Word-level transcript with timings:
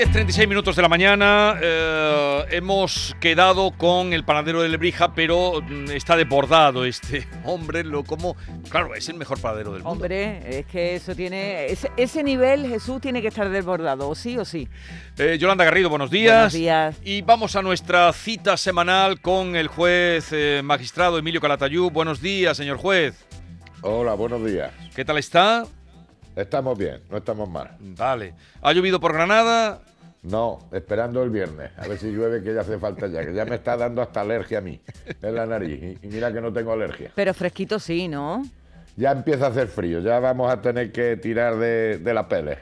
10.36 0.00 0.48
minutos 0.48 0.76
de 0.76 0.80
la 0.80 0.88
mañana. 0.88 1.58
eh, 1.60 2.44
hemos 2.52 3.14
quedado 3.20 3.72
con 3.72 4.14
el 4.14 4.24
panadero 4.24 4.62
de 4.62 4.70
Lebrija, 4.70 5.12
pero 5.14 5.60
mm, 5.60 5.90
está 5.90 6.16
desbordado 6.16 6.86
este 6.86 7.28
hombre. 7.44 7.84
Lo 7.84 8.02
como. 8.02 8.34
Claro, 8.70 8.94
es 8.94 9.10
el 9.10 9.16
mejor 9.16 9.38
panadero 9.42 9.74
del 9.74 9.82
mundo. 9.82 9.92
Hombre, 9.92 10.58
es 10.60 10.64
que 10.64 10.94
eso 10.94 11.14
tiene. 11.14 11.66
Ese, 11.66 11.92
ese 11.98 12.22
nivel, 12.22 12.66
Jesús, 12.66 12.98
tiene 13.02 13.20
que 13.20 13.28
estar 13.28 13.50
desbordado, 13.50 14.08
o 14.08 14.14
sí 14.14 14.38
o 14.38 14.46
sí. 14.46 14.66
Eh, 15.18 15.36
Yolanda 15.38 15.64
Garrido, 15.64 15.90
buenos 15.90 16.10
días. 16.10 16.34
Buenos 16.34 16.52
días. 16.54 16.96
Y 17.04 17.20
vamos 17.20 17.54
a 17.54 17.60
nuestra 17.60 18.10
cita 18.14 18.56
semanal 18.56 19.20
con 19.20 19.54
el 19.54 19.68
juez 19.68 20.28
eh, 20.32 20.62
magistrado 20.64 21.18
Emilio 21.18 21.42
Calatayud. 21.42 21.90
Buenos 21.90 22.22
días, 22.22 22.56
señor 22.56 22.78
juez. 22.78 23.26
Hola, 23.82 24.14
buenos 24.14 24.42
días. 24.46 24.72
¿Qué 24.96 25.04
tal 25.04 25.18
está? 25.18 25.66
Estamos 26.36 26.78
bien, 26.78 27.02
no 27.10 27.18
estamos 27.18 27.50
mal. 27.50 27.76
Vale. 27.80 28.32
¿Ha 28.62 28.72
llovido 28.72 28.98
por 28.98 29.12
Granada? 29.12 29.82
No, 30.22 30.68
esperando 30.72 31.22
el 31.22 31.30
viernes, 31.30 31.70
a 31.78 31.88
ver 31.88 31.96
si 31.98 32.10
llueve, 32.12 32.42
que 32.42 32.52
ya 32.52 32.60
hace 32.60 32.78
falta 32.78 33.06
ya, 33.06 33.24
que 33.24 33.32
ya 33.32 33.46
me 33.46 33.54
está 33.54 33.76
dando 33.76 34.02
hasta 34.02 34.20
alergia 34.20 34.58
a 34.58 34.60
mí, 34.60 34.78
en 35.22 35.34
la 35.34 35.46
nariz. 35.46 35.82
Y, 36.02 36.06
y 36.06 36.10
mira 36.10 36.30
que 36.32 36.40
no 36.42 36.52
tengo 36.52 36.72
alergia. 36.72 37.10
Pero 37.14 37.32
fresquito 37.32 37.78
sí, 37.78 38.06
¿no? 38.06 38.42
Ya 38.96 39.12
empieza 39.12 39.46
a 39.46 39.48
hacer 39.48 39.68
frío, 39.68 40.00
ya 40.00 40.18
vamos 40.18 40.52
a 40.52 40.60
tener 40.60 40.92
que 40.92 41.16
tirar 41.16 41.56
de, 41.56 41.98
de 41.98 42.14
la 42.14 42.28
pele. 42.28 42.58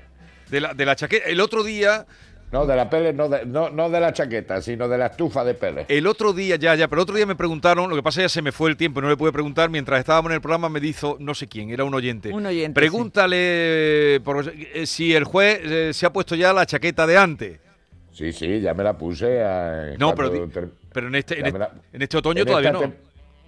De 0.51 0.61
la, 0.61 0.73
de 0.73 0.87
la 0.87 0.95
chaqueta. 0.95 1.27
El 1.27 1.41
otro 1.41 1.63
día. 1.65 2.07
No, 2.51 2.65
de 2.65 2.77
la 2.77 2.89
pele, 2.89 3.13
no 3.13 3.29
de, 3.29 3.45
no, 3.45 3.69
no 3.69 3.91
de 3.91 4.01
la 4.01 4.13
chaqueta, 4.13 4.63
sino 4.63 4.89
de 4.89 4.97
la 4.97 5.07
estufa 5.07 5.45
de 5.45 5.53
pele. 5.55 5.85
El 5.89 6.07
otro 6.07 6.33
día, 6.33 6.57
ya, 6.57 6.75
ya, 6.75 6.89
pero 6.89 7.01
el 7.01 7.05
otro 7.05 7.15
día 7.17 7.27
me 7.27 7.37
preguntaron, 7.37 7.91
lo 7.91 7.95
que 7.97 8.03
pasa 8.03 8.21
es 8.21 8.23
que 8.23 8.25
ya 8.25 8.29
se 8.31 8.43
me 8.43 8.53
fue 8.53 8.71
el 8.71 8.77
tiempo 8.79 9.01
y 9.01 9.03
no 9.03 9.11
le 9.11 9.19
pude 9.19 9.33
preguntar, 9.33 9.69
mientras 9.69 9.99
estábamos 10.01 10.31
en 10.31 10.37
el 10.37 10.41
programa 10.41 10.71
me 10.71 10.81
dijo, 10.81 11.19
no 11.21 11.35
sé 11.35 11.47
quién, 11.47 11.69
era 11.71 11.85
un 11.85 11.93
oyente. 11.95 12.33
Un 12.33 12.47
oyente, 12.47 12.73
Pregúntale 12.81 14.21
por- 14.25 14.51
eh, 14.75 14.87
si 14.87 15.15
el 15.15 15.25
juez 15.25 15.61
eh, 15.63 15.93
se 15.93 16.07
ha 16.07 16.13
puesto 16.13 16.35
ya 16.35 16.53
la 16.55 16.65
chaqueta 16.65 17.07
de 17.07 17.19
antes. 17.19 17.61
Sí, 18.13 18.33
sí, 18.33 18.61
ya 18.61 18.73
me 18.75 18.83
la 18.83 18.97
puse. 18.97 19.43
a- 19.45 19.95
No, 19.99 20.15
cuando 20.15 20.49
pero, 20.53 20.71
pero 20.93 21.09
en, 21.09 21.15
este, 21.17 21.39
en, 21.39 21.47
este, 21.47 21.53
me 21.53 21.59
la- 21.59 21.73
en 21.93 22.03
este 22.03 22.17
otoño 22.17 22.41
en 22.41 22.47
todavía 22.47 22.73
no. 22.73 22.93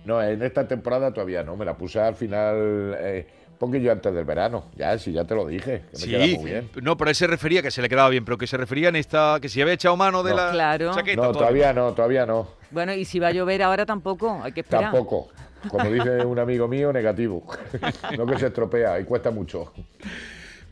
No, 0.05 0.23
en 0.23 0.43
esta 0.43 0.67
temporada 0.69 1.13
todavía 1.13 1.43
no, 1.43 1.57
me 1.57 1.65
la 1.65 1.75
puse 1.77 2.01
al 2.01 2.15
final, 2.15 2.97
eh, 3.01 3.27
poquillo 3.61 3.93
antes 3.93 4.13
del 4.13 4.25
verano. 4.25 4.65
Ya, 4.75 4.99
sí, 4.99 5.13
ya 5.13 5.25
te 5.25 5.35
lo 5.37 5.47
dije, 5.47 5.83
que 5.93 5.99
me 5.99 6.13
queda 6.13 6.25
Sí, 6.25 6.37
muy 6.39 6.51
bien. 6.51 6.71
no, 6.83 6.97
pero 6.97 7.11
él 7.11 7.15
se 7.15 7.27
refería 7.29 7.63
que 7.63 7.71
se 7.71 7.83
le 7.83 7.89
quedaba 7.89 8.09
bien, 8.09 8.25
pero 8.25 8.39
que 8.39 8.47
se 8.49 8.57
refería 8.57 8.89
en 8.89 8.97
esta, 8.97 9.39
que 9.41 9.49
si 9.49 9.61
había 9.61 9.75
echado 9.75 9.97
mano 9.97 10.23
de 10.23 10.31
No. 10.31 10.37
la 10.39 10.51
Claro. 10.51 10.95
chaqueta. 10.95 11.23
No, 11.23 11.33
todavía 11.33 11.73
no, 11.73 11.93
todavía 11.93 12.25
no. 12.27 12.49
Bueno, 12.71 12.93
y 12.95 13.05
si 13.05 13.19
va 13.21 13.29
a 13.29 13.33
llover 13.33 13.63
ahora 13.63 13.85
tampoco, 13.87 14.41
hay 14.43 14.53
que 14.53 14.61
esperar. 14.61 14.91
Tampoco. 14.91 15.29
Como 15.69 15.85
dice 15.91 16.25
un 16.25 16.39
amigo 16.39 16.67
mío, 16.67 16.91
negativo. 16.93 17.45
No 18.17 18.25
que 18.27 18.39
se 18.39 18.47
estropea 18.47 18.99
y 18.99 19.05
cuesta 19.05 19.31
mucho. 19.31 19.73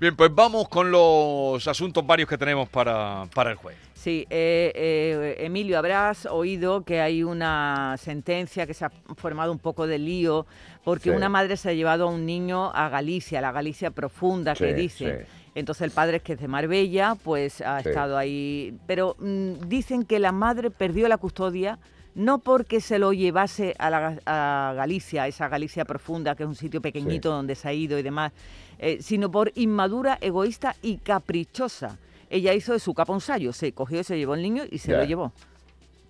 Bien, 0.00 0.16
pues 0.16 0.34
vamos 0.34 0.68
con 0.68 0.90
los 0.90 1.68
asuntos 1.68 2.06
varios 2.06 2.26
que 2.28 2.38
tenemos 2.38 2.68
para, 2.70 3.26
para 3.34 3.50
el 3.50 3.56
juez. 3.56 3.76
Sí, 3.98 4.24
eh, 4.30 4.70
eh, 4.76 5.36
Emilio, 5.40 5.76
habrás 5.76 6.24
oído 6.26 6.84
que 6.84 7.00
hay 7.00 7.24
una 7.24 7.96
sentencia 7.98 8.64
que 8.64 8.72
se 8.72 8.84
ha 8.84 8.90
formado 9.16 9.50
un 9.50 9.58
poco 9.58 9.88
de 9.88 9.98
lío 9.98 10.46
porque 10.84 11.10
Sí. 11.10 11.16
una 11.16 11.28
madre 11.28 11.56
se 11.56 11.70
ha 11.70 11.72
llevado 11.72 12.04
a 12.06 12.10
un 12.12 12.24
niño 12.24 12.70
a 12.72 12.88
Galicia, 12.90 13.40
la 13.40 13.50
Galicia 13.50 13.90
profunda 13.90 14.54
que 14.54 14.68
Sí, 14.68 14.80
dice. 14.80 15.26
sí. 15.26 15.32
Entonces 15.56 15.82
el 15.82 15.90
padre, 15.90 16.20
que 16.20 16.34
es 16.34 16.40
de 16.40 16.46
Marbella, 16.46 17.16
pues 17.24 17.60
ha 17.60 17.80
estado 17.80 18.16
ahí. 18.16 18.72
Pero 18.86 19.16
mm, 19.18 19.66
dicen 19.66 20.04
que 20.04 20.20
la 20.20 20.30
madre 20.30 20.70
perdió 20.70 21.08
la 21.08 21.16
custodia 21.18 21.80
no 22.14 22.38
porque 22.38 22.80
se 22.80 23.00
lo 23.00 23.12
llevase 23.12 23.74
a, 23.80 23.90
la, 23.90 24.18
a 24.26 24.74
Galicia, 24.76 25.26
esa 25.26 25.48
Galicia 25.48 25.84
profunda, 25.84 26.36
que 26.36 26.44
es 26.44 26.48
un 26.48 26.54
sitio 26.54 26.80
pequeñito 26.80 27.30
donde 27.30 27.56
se 27.56 27.66
ha 27.68 27.72
ido 27.72 27.98
y 27.98 28.02
demás, 28.02 28.30
eh, 28.78 28.98
sino 29.00 29.28
por 29.28 29.50
inmadura, 29.56 30.18
egoísta 30.20 30.76
y 30.82 30.98
caprichosa. 30.98 31.98
Ella 32.30 32.52
hizo 32.54 32.72
de 32.72 32.78
su 32.78 32.92
capa 32.94 33.12
un 33.12 33.20
sayo, 33.20 33.52
se 33.52 33.72
cogió, 33.72 34.02
se 34.04 34.16
llevó 34.18 34.34
el 34.34 34.42
niño 34.42 34.64
y 34.70 34.78
se 34.78 34.92
lo 34.92 35.04
llevó. 35.04 35.32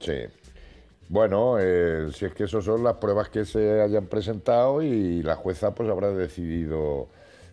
Sí. 0.00 0.14
Bueno, 1.08 1.56
eh, 1.58 2.08
si 2.12 2.26
es 2.26 2.34
que 2.34 2.44
esas 2.44 2.64
son 2.64 2.84
las 2.84 2.94
pruebas 2.96 3.28
que 3.30 3.44
se 3.44 3.80
hayan 3.80 4.06
presentado 4.06 4.82
y 4.82 5.22
la 5.22 5.36
jueza 5.36 5.74
pues 5.74 5.88
habrá 5.88 6.10
decidido 6.10 7.08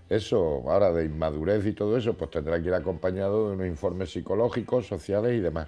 eso. 0.09 0.63
Ahora 0.67 0.91
de 0.91 1.05
inmadurez 1.05 1.65
y 1.65 1.71
todo 1.73 1.95
eso, 1.97 2.13
pues 2.15 2.31
tendrá 2.31 2.61
que 2.61 2.67
ir 2.67 2.73
acompañado 2.73 3.47
de 3.49 3.55
unos 3.55 3.67
informes 3.67 4.11
psicológicos, 4.11 4.87
sociales 4.87 5.33
y 5.35 5.39
demás. 5.39 5.67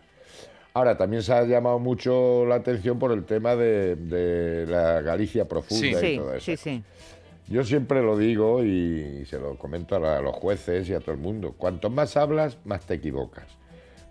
Ahora, 0.74 0.96
también 0.98 1.24
se 1.24 1.34
ha 1.34 1.44
llamado 1.44 1.80
mucho 1.80 2.46
la 2.46 2.56
atención 2.56 3.00
por 3.00 3.12
el 3.12 3.24
tema 3.26 3.56
de, 3.56 3.96
de 3.96 4.68
la 4.68 5.02
Galicia 5.02 5.46
profunda 5.46 6.00
Sí. 6.00 6.06
y 6.06 6.10
Sí, 6.12 6.18
todo 6.18 6.34
eso. 6.36 6.46
sí, 6.46 6.58
sí. 6.58 6.84
Yo 7.50 7.64
siempre 7.64 8.02
lo 8.02 8.18
digo 8.18 8.64
y 8.64 9.26
se 9.26 9.40
lo 9.40 9.58
comento 9.58 9.96
a, 9.96 10.22
los 10.22 10.36
jueces 10.36 10.90
y 10.90 10.94
a 10.94 11.00
todo 11.00 11.14
el 11.14 11.18
mundo. 11.18 11.54
Cuanto 11.58 11.90
más 11.90 12.18
hablas, 12.18 12.58
más 12.66 12.86
te 12.86 12.96
equivocas. 12.96 13.46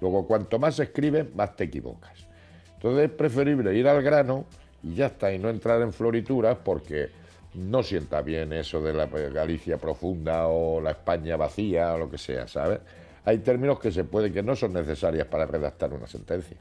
Luego, 0.00 0.26
cuanto 0.26 0.58
más 0.58 0.78
escribes, 0.78 1.34
más 1.34 1.54
te 1.54 1.64
equivocas. 1.64 2.26
Entonces 2.74 3.04
es 3.04 3.10
preferible 3.10 3.74
ir 3.74 3.88
al 3.88 4.02
grano 4.02 4.46
y 4.82 4.94
ya 4.94 5.06
está, 5.06 5.32
y 5.32 5.38
no 5.38 5.50
entrar 5.50 5.82
en 5.82 5.92
florituras 5.92 6.56
porque 6.64 7.10
no 7.54 7.82
sienta 7.82 8.22
bien 8.22 8.52
eso 8.52 8.82
de 8.82 8.92
la 8.92 9.06
Galicia 9.06 9.78
profunda 9.78 10.46
o 10.46 10.80
la 10.80 10.90
España 10.92 11.36
vacía 11.36 11.94
o 11.94 11.98
lo 11.98 12.10
que 12.10 12.18
sea, 12.18 12.46
¿sabes? 12.48 12.80
Hay 13.24 13.38
términos 13.38 13.80
que 13.80 13.90
se 13.90 14.04
puede 14.04 14.32
que 14.32 14.42
no 14.42 14.54
son 14.54 14.72
necesarias 14.72 15.26
para 15.26 15.46
redactar 15.46 15.92
una 15.92 16.06
sentencia. 16.06 16.56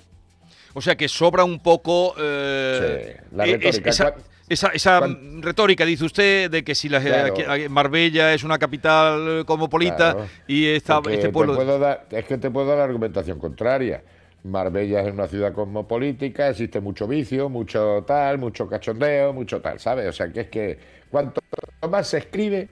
O 0.74 0.82
sea 0.82 0.96
que 0.96 1.08
sobra 1.08 1.44
un 1.44 1.60
poco 1.60 2.16
eh, 2.18 3.18
Sí, 3.20 3.36
la 3.36 3.46
retórica. 3.46 3.90
esa, 3.90 4.16
esa- 4.50 4.70
esa 4.70 5.02
retórica, 5.42 5.86
dice 5.86 6.06
usted, 6.06 6.52
de 6.52 6.64
que 6.64 6.76
si 6.76 6.90
la, 6.90 7.02
Claro. 7.02 7.34
Marbella 7.70 8.34
es 8.34 8.44
una 8.44 8.58
capital 8.60 9.44
cosmopolita 9.46 10.14
Claro. 10.14 10.28
y 10.48 10.68
esta, 10.68 11.02
Porque 11.02 11.16
este 11.16 11.28
te 11.28 11.34
pueblo... 11.34 11.56
puedo 11.56 11.80
dar- 11.80 12.06
es 12.12 12.26
que 12.26 12.38
te 12.38 12.50
puedo 12.52 12.68
dar 12.68 12.78
la 12.80 12.84
argumentación 12.86 13.40
contraria. 13.40 14.04
Marbella 14.44 15.02
es 15.02 15.12
una 15.12 15.28
ciudad 15.28 15.54
cosmopolítica, 15.54 16.50
existe 16.50 16.80
mucho 16.80 17.08
vicio, 17.08 17.50
mucho 17.50 18.04
tal, 18.06 18.38
mucho 18.38 18.68
cachondeo, 18.70 19.34
mucho 19.34 19.60
tal, 19.62 19.80
¿sabes? 19.80 20.08
O 20.08 20.12
sea, 20.14 20.32
que 20.32 20.42
es 20.42 20.48
que 20.50 20.78
cuanto 21.10 21.42
más 21.90 22.08
se 22.08 22.20
escribe, 22.20 22.70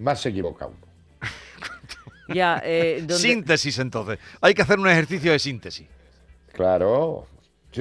más 0.00 0.20
se 0.20 0.30
equivoca 0.30 0.66
uno. 0.66 0.78
Ya, 2.34 2.60
eh, 2.64 3.04
Síntesis, 3.10 3.78
entonces. 3.78 4.18
Hay 4.40 4.54
que 4.54 4.62
hacer 4.62 4.78
un 4.80 4.88
ejercicio 4.88 5.30
de 5.30 5.38
síntesis. 5.38 5.86
Claro, 6.52 7.26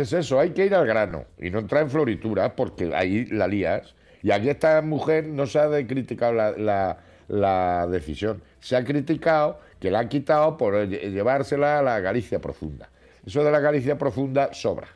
es 0.02 0.14
eso, 0.14 0.40
hay 0.40 0.52
que 0.52 0.66
ir 0.66 0.74
al 0.76 0.86
grano 0.86 1.26
y 1.40 1.50
no 1.50 1.59
entrar 1.59 1.84
en 1.84 1.90
florituras 1.90 2.52
porque 2.56 2.92
ahí 2.96 3.26
la 3.26 3.48
lías. 3.48 3.94
Y 4.22 4.31
aquí 4.31 4.50
esta 4.50 4.81
mujer 4.81 5.26
no 5.28 5.46
se 5.46 5.59
ha 5.59 5.68
de- 5.70 5.86
criticado 5.86 6.34
la, 6.34 6.52
la- 6.52 6.98
la 7.28 7.88
decisión, 7.88 8.42
se 8.59 8.76
ha 8.76 8.84
criticado 8.84 9.59
que 9.80 9.92
la 9.92 10.00
ha 10.00 10.09
quitado 10.09 10.58
por 10.58 10.74
lle- 10.76 11.12
llevársela 11.12 11.80
a 11.80 11.82
la 11.82 12.00
Galicia 12.00 12.40
profunda. 12.40 12.90
Eso 13.26 13.44
de 13.44 13.52
la 13.52 13.59
Galicia 13.59 13.98
profunda 13.98 14.53
sobra, 14.53 14.88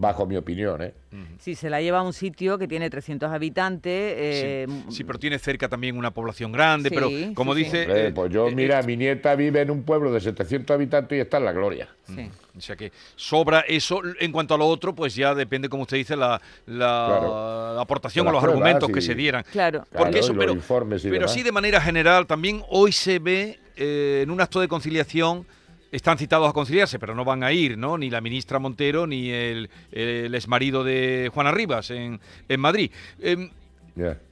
bajo 0.00 0.26
mi 0.26 0.36
opinión, 0.36 0.80
¿eh? 0.80 0.94
si 1.40 1.56
se 1.56 1.68
la 1.68 1.80
lleva 1.82 1.98
a 1.98 2.02
un 2.02 2.12
sitio 2.12 2.56
que 2.56 2.68
tiene 2.68 2.88
300 2.88 3.32
habitantes, 3.32 3.92
eh, 4.16 4.66
Sí, 4.90 5.02
pero 5.02 5.18
tiene 5.18 5.40
cerca 5.40 5.68
también 5.68 5.96
una 5.98 6.12
población 6.12 6.52
grande, 6.52 6.88
Sí, 6.88 6.94
pero 6.94 7.08
sí, 7.08 7.32
como 7.34 7.52
sí. 7.54 7.64
dice... 7.64 7.82
Hombre, 7.82 8.06
eh, 8.06 8.12
pues 8.12 8.32
yo, 8.32 8.46
eh, 8.46 8.54
mira, 8.54 8.78
eh, 8.78 8.82
mi 8.86 8.96
nieta 8.96 9.34
vive 9.34 9.60
en 9.60 9.72
un 9.72 9.82
pueblo 9.82 10.12
de 10.12 10.20
700 10.20 10.72
habitantes 10.72 11.18
y 11.18 11.20
está 11.20 11.38
en 11.38 11.44
la 11.46 11.52
gloria. 11.52 11.88
sí. 12.06 12.30
o 12.56 12.60
sea 12.60 12.76
que 12.76 12.92
sobra 13.16 13.60
eso. 13.68 14.00
En 14.20 14.30
cuanto 14.32 14.54
a 14.54 14.58
lo 14.58 14.66
otro, 14.66 14.94
pues 14.94 15.14
ya 15.16 15.34
depende, 15.34 15.68
como 15.68 15.82
usted 15.82 15.96
dice, 15.96 16.14
la, 16.16 16.40
la 16.66 17.06
Claro. 17.08 17.80
aportación 17.80 18.26
o 18.28 18.32
los 18.32 18.42
argumentos 18.44 18.88
que 18.90 19.00
se 19.00 19.14
dieran. 19.16 19.44
Claro. 19.50 19.80
Porque 19.90 20.10
Claro, 20.12 20.16
eso, 20.18 20.34
pero, 20.38 20.52
informes 20.52 21.02
y 21.04 21.08
pero 21.08 21.20
demás. 21.22 21.32
sí 21.34 21.42
de 21.42 21.50
manera 21.52 21.80
general, 21.80 22.26
también 22.28 22.62
hoy 22.70 22.92
se 22.92 23.18
ve 23.18 23.58
eh, 23.76 24.20
en 24.22 24.30
un 24.30 24.40
acto 24.40 24.60
de 24.60 24.68
conciliación, 24.68 25.44
están 25.90 26.18
citados 26.18 26.48
a 26.48 26.52
conciliarse, 26.52 26.98
pero 26.98 27.14
no 27.14 27.24
van 27.24 27.42
a 27.42 27.52
ir, 27.52 27.78
¿no? 27.78 27.96
Ni 27.98 28.10
la 28.10 28.20
ministra 28.20 28.58
Montero 28.58 29.06
ni 29.06 29.30
el, 29.30 29.70
el 29.92 30.34
exmarido 30.34 30.84
de 30.84 31.30
Juana 31.32 31.50
Rivas 31.52 31.90
en, 31.90 32.20
en 32.48 32.60
Madrid. 32.60 32.90
Em, 33.20 33.50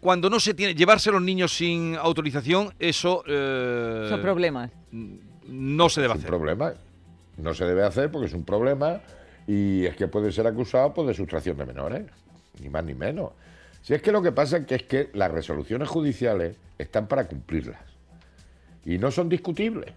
cuando 0.00 0.31
no 0.31 0.38
se 0.38 0.55
tiene, 0.55 0.75
llevarse 0.75 1.11
a 1.11 1.12
los 1.14 1.23
niños 1.23 1.53
sin 1.56 1.97
autorización, 1.97 2.73
eso 2.79 3.25
eh, 3.26 4.03
Esos 4.06 4.20
problemas. 4.20 4.70
no 5.49 5.88
se 5.88 6.00
debe 6.00 6.12
es 6.12 6.19
un 6.19 6.20
hacer. 6.20 6.31
problema. 6.31 6.73
No 7.37 7.53
se 7.53 7.64
debe 7.64 7.82
hacer 7.82 8.11
porque 8.11 8.29
es 8.29 8.32
un 8.35 8.44
problema 8.44 9.00
y 9.47 9.85
es 9.85 9.97
que 9.97 10.06
puede 10.08 10.31
ser 10.32 10.47
acusado 10.47 10.94
pues, 10.94 11.08
de 11.08 11.14
sustracción 11.14 11.56
de 11.56 11.67
menores, 11.67 12.03
ni 12.62 12.69
más 12.69 12.85
ni 12.85 12.94
menos. 12.94 13.32
Si 13.82 13.93
es 13.94 14.03
que 14.03 14.12
lo 14.12 14.23
que 14.23 14.32
pasa 14.32 14.58
es 14.58 14.67
que, 14.67 14.75
es 14.76 14.82
que 14.85 15.11
las 15.14 15.31
resoluciones 15.31 15.88
judiciales 15.88 16.56
están 16.79 17.08
para 17.08 17.26
cumplirlas 17.26 17.81
y 18.85 18.99
no 18.99 19.11
son 19.11 19.29
discutibles. 19.29 19.93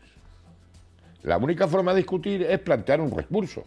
La 1.24 1.38
única 1.38 1.68
forma 1.68 1.92
de 1.92 1.98
discutir 1.98 2.44
es 2.44 2.60
plantear 2.60 3.02
un 3.02 3.12
recurso. 3.12 3.64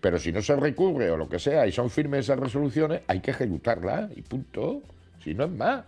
Pero 0.00 0.18
si 0.18 0.32
no 0.32 0.42
se 0.42 0.54
recurre 0.56 1.10
o 1.10 1.16
lo 1.16 1.28
que 1.28 1.38
sea 1.38 1.66
y 1.66 1.72
son 1.72 1.90
firmes 1.90 2.20
esas 2.26 2.38
resoluciones, 2.38 3.02
hay 3.06 3.20
que 3.20 3.30
ejecutarlas 3.32 4.10
y 4.16 4.22
punto. 4.22 4.82
Si 5.22 5.34
no 5.34 5.44
es 5.44 5.50
más. 5.50 5.84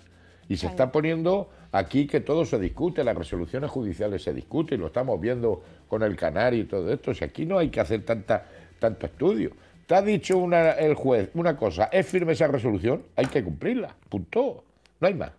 Y 0.49 0.57
se 0.57 0.67
está 0.67 0.91
poniendo 0.91 1.51
aquí 1.73 2.07
que 2.07 2.21
todo 2.21 2.45
se 2.47 2.59
discute, 2.59 3.05
las 3.05 3.17
resoluciones 3.17 3.71
judiciales 3.71 4.23
se 4.23 4.33
discuten, 4.33 4.79
y 4.79 4.81
lo 4.81 4.87
estamos 4.87 5.21
viendo 5.21 5.63
con 5.89 6.03
el 6.03 6.17
canario 6.17 6.61
y 6.63 6.65
todo 6.65 6.91
esto. 6.93 7.13
Si 7.15 7.23
aquí 7.23 7.45
no 7.45 7.59
hay 7.59 7.69
que 7.69 7.81
hacer 7.81 8.03
tanta, 8.05 8.47
tanto 8.79 9.07
estudio. 9.07 9.53
Te 9.87 9.95
ha 9.95 10.03
dicho 10.03 10.39
una- 10.39 10.71
el 10.73 10.95
juez 10.95 11.31
una 11.35 11.57
cosa, 11.57 11.85
es 11.93 12.07
firme 12.07 12.33
esa 12.33 12.47
resolución, 12.47 13.05
hay 13.15 13.27
que 13.27 13.45
cumplirla, 13.45 13.95
punto. 14.09 14.65
No 15.01 15.07
hay 15.07 15.15
más. 15.15 15.33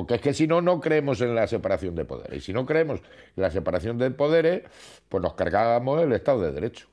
Porque 0.00 0.14
es 0.14 0.22
que 0.22 0.32
si 0.32 0.46
no, 0.46 0.62
no 0.62 0.80
creemos 0.80 1.20
en 1.20 1.34
la 1.34 1.46
separación 1.46 1.94
de 1.94 2.06
poderes. 2.06 2.38
Y 2.38 2.40
si 2.40 2.54
no 2.54 2.64
creemos 2.64 3.00
en 3.36 3.42
la 3.42 3.50
separación 3.50 3.98
de 3.98 4.10
poderes, 4.10 4.62
pues 5.10 5.22
nos 5.22 5.34
cargamos 5.34 6.02
el 6.02 6.10
Estado 6.14 6.40
de 6.40 6.52
Derecho. 6.52 6.86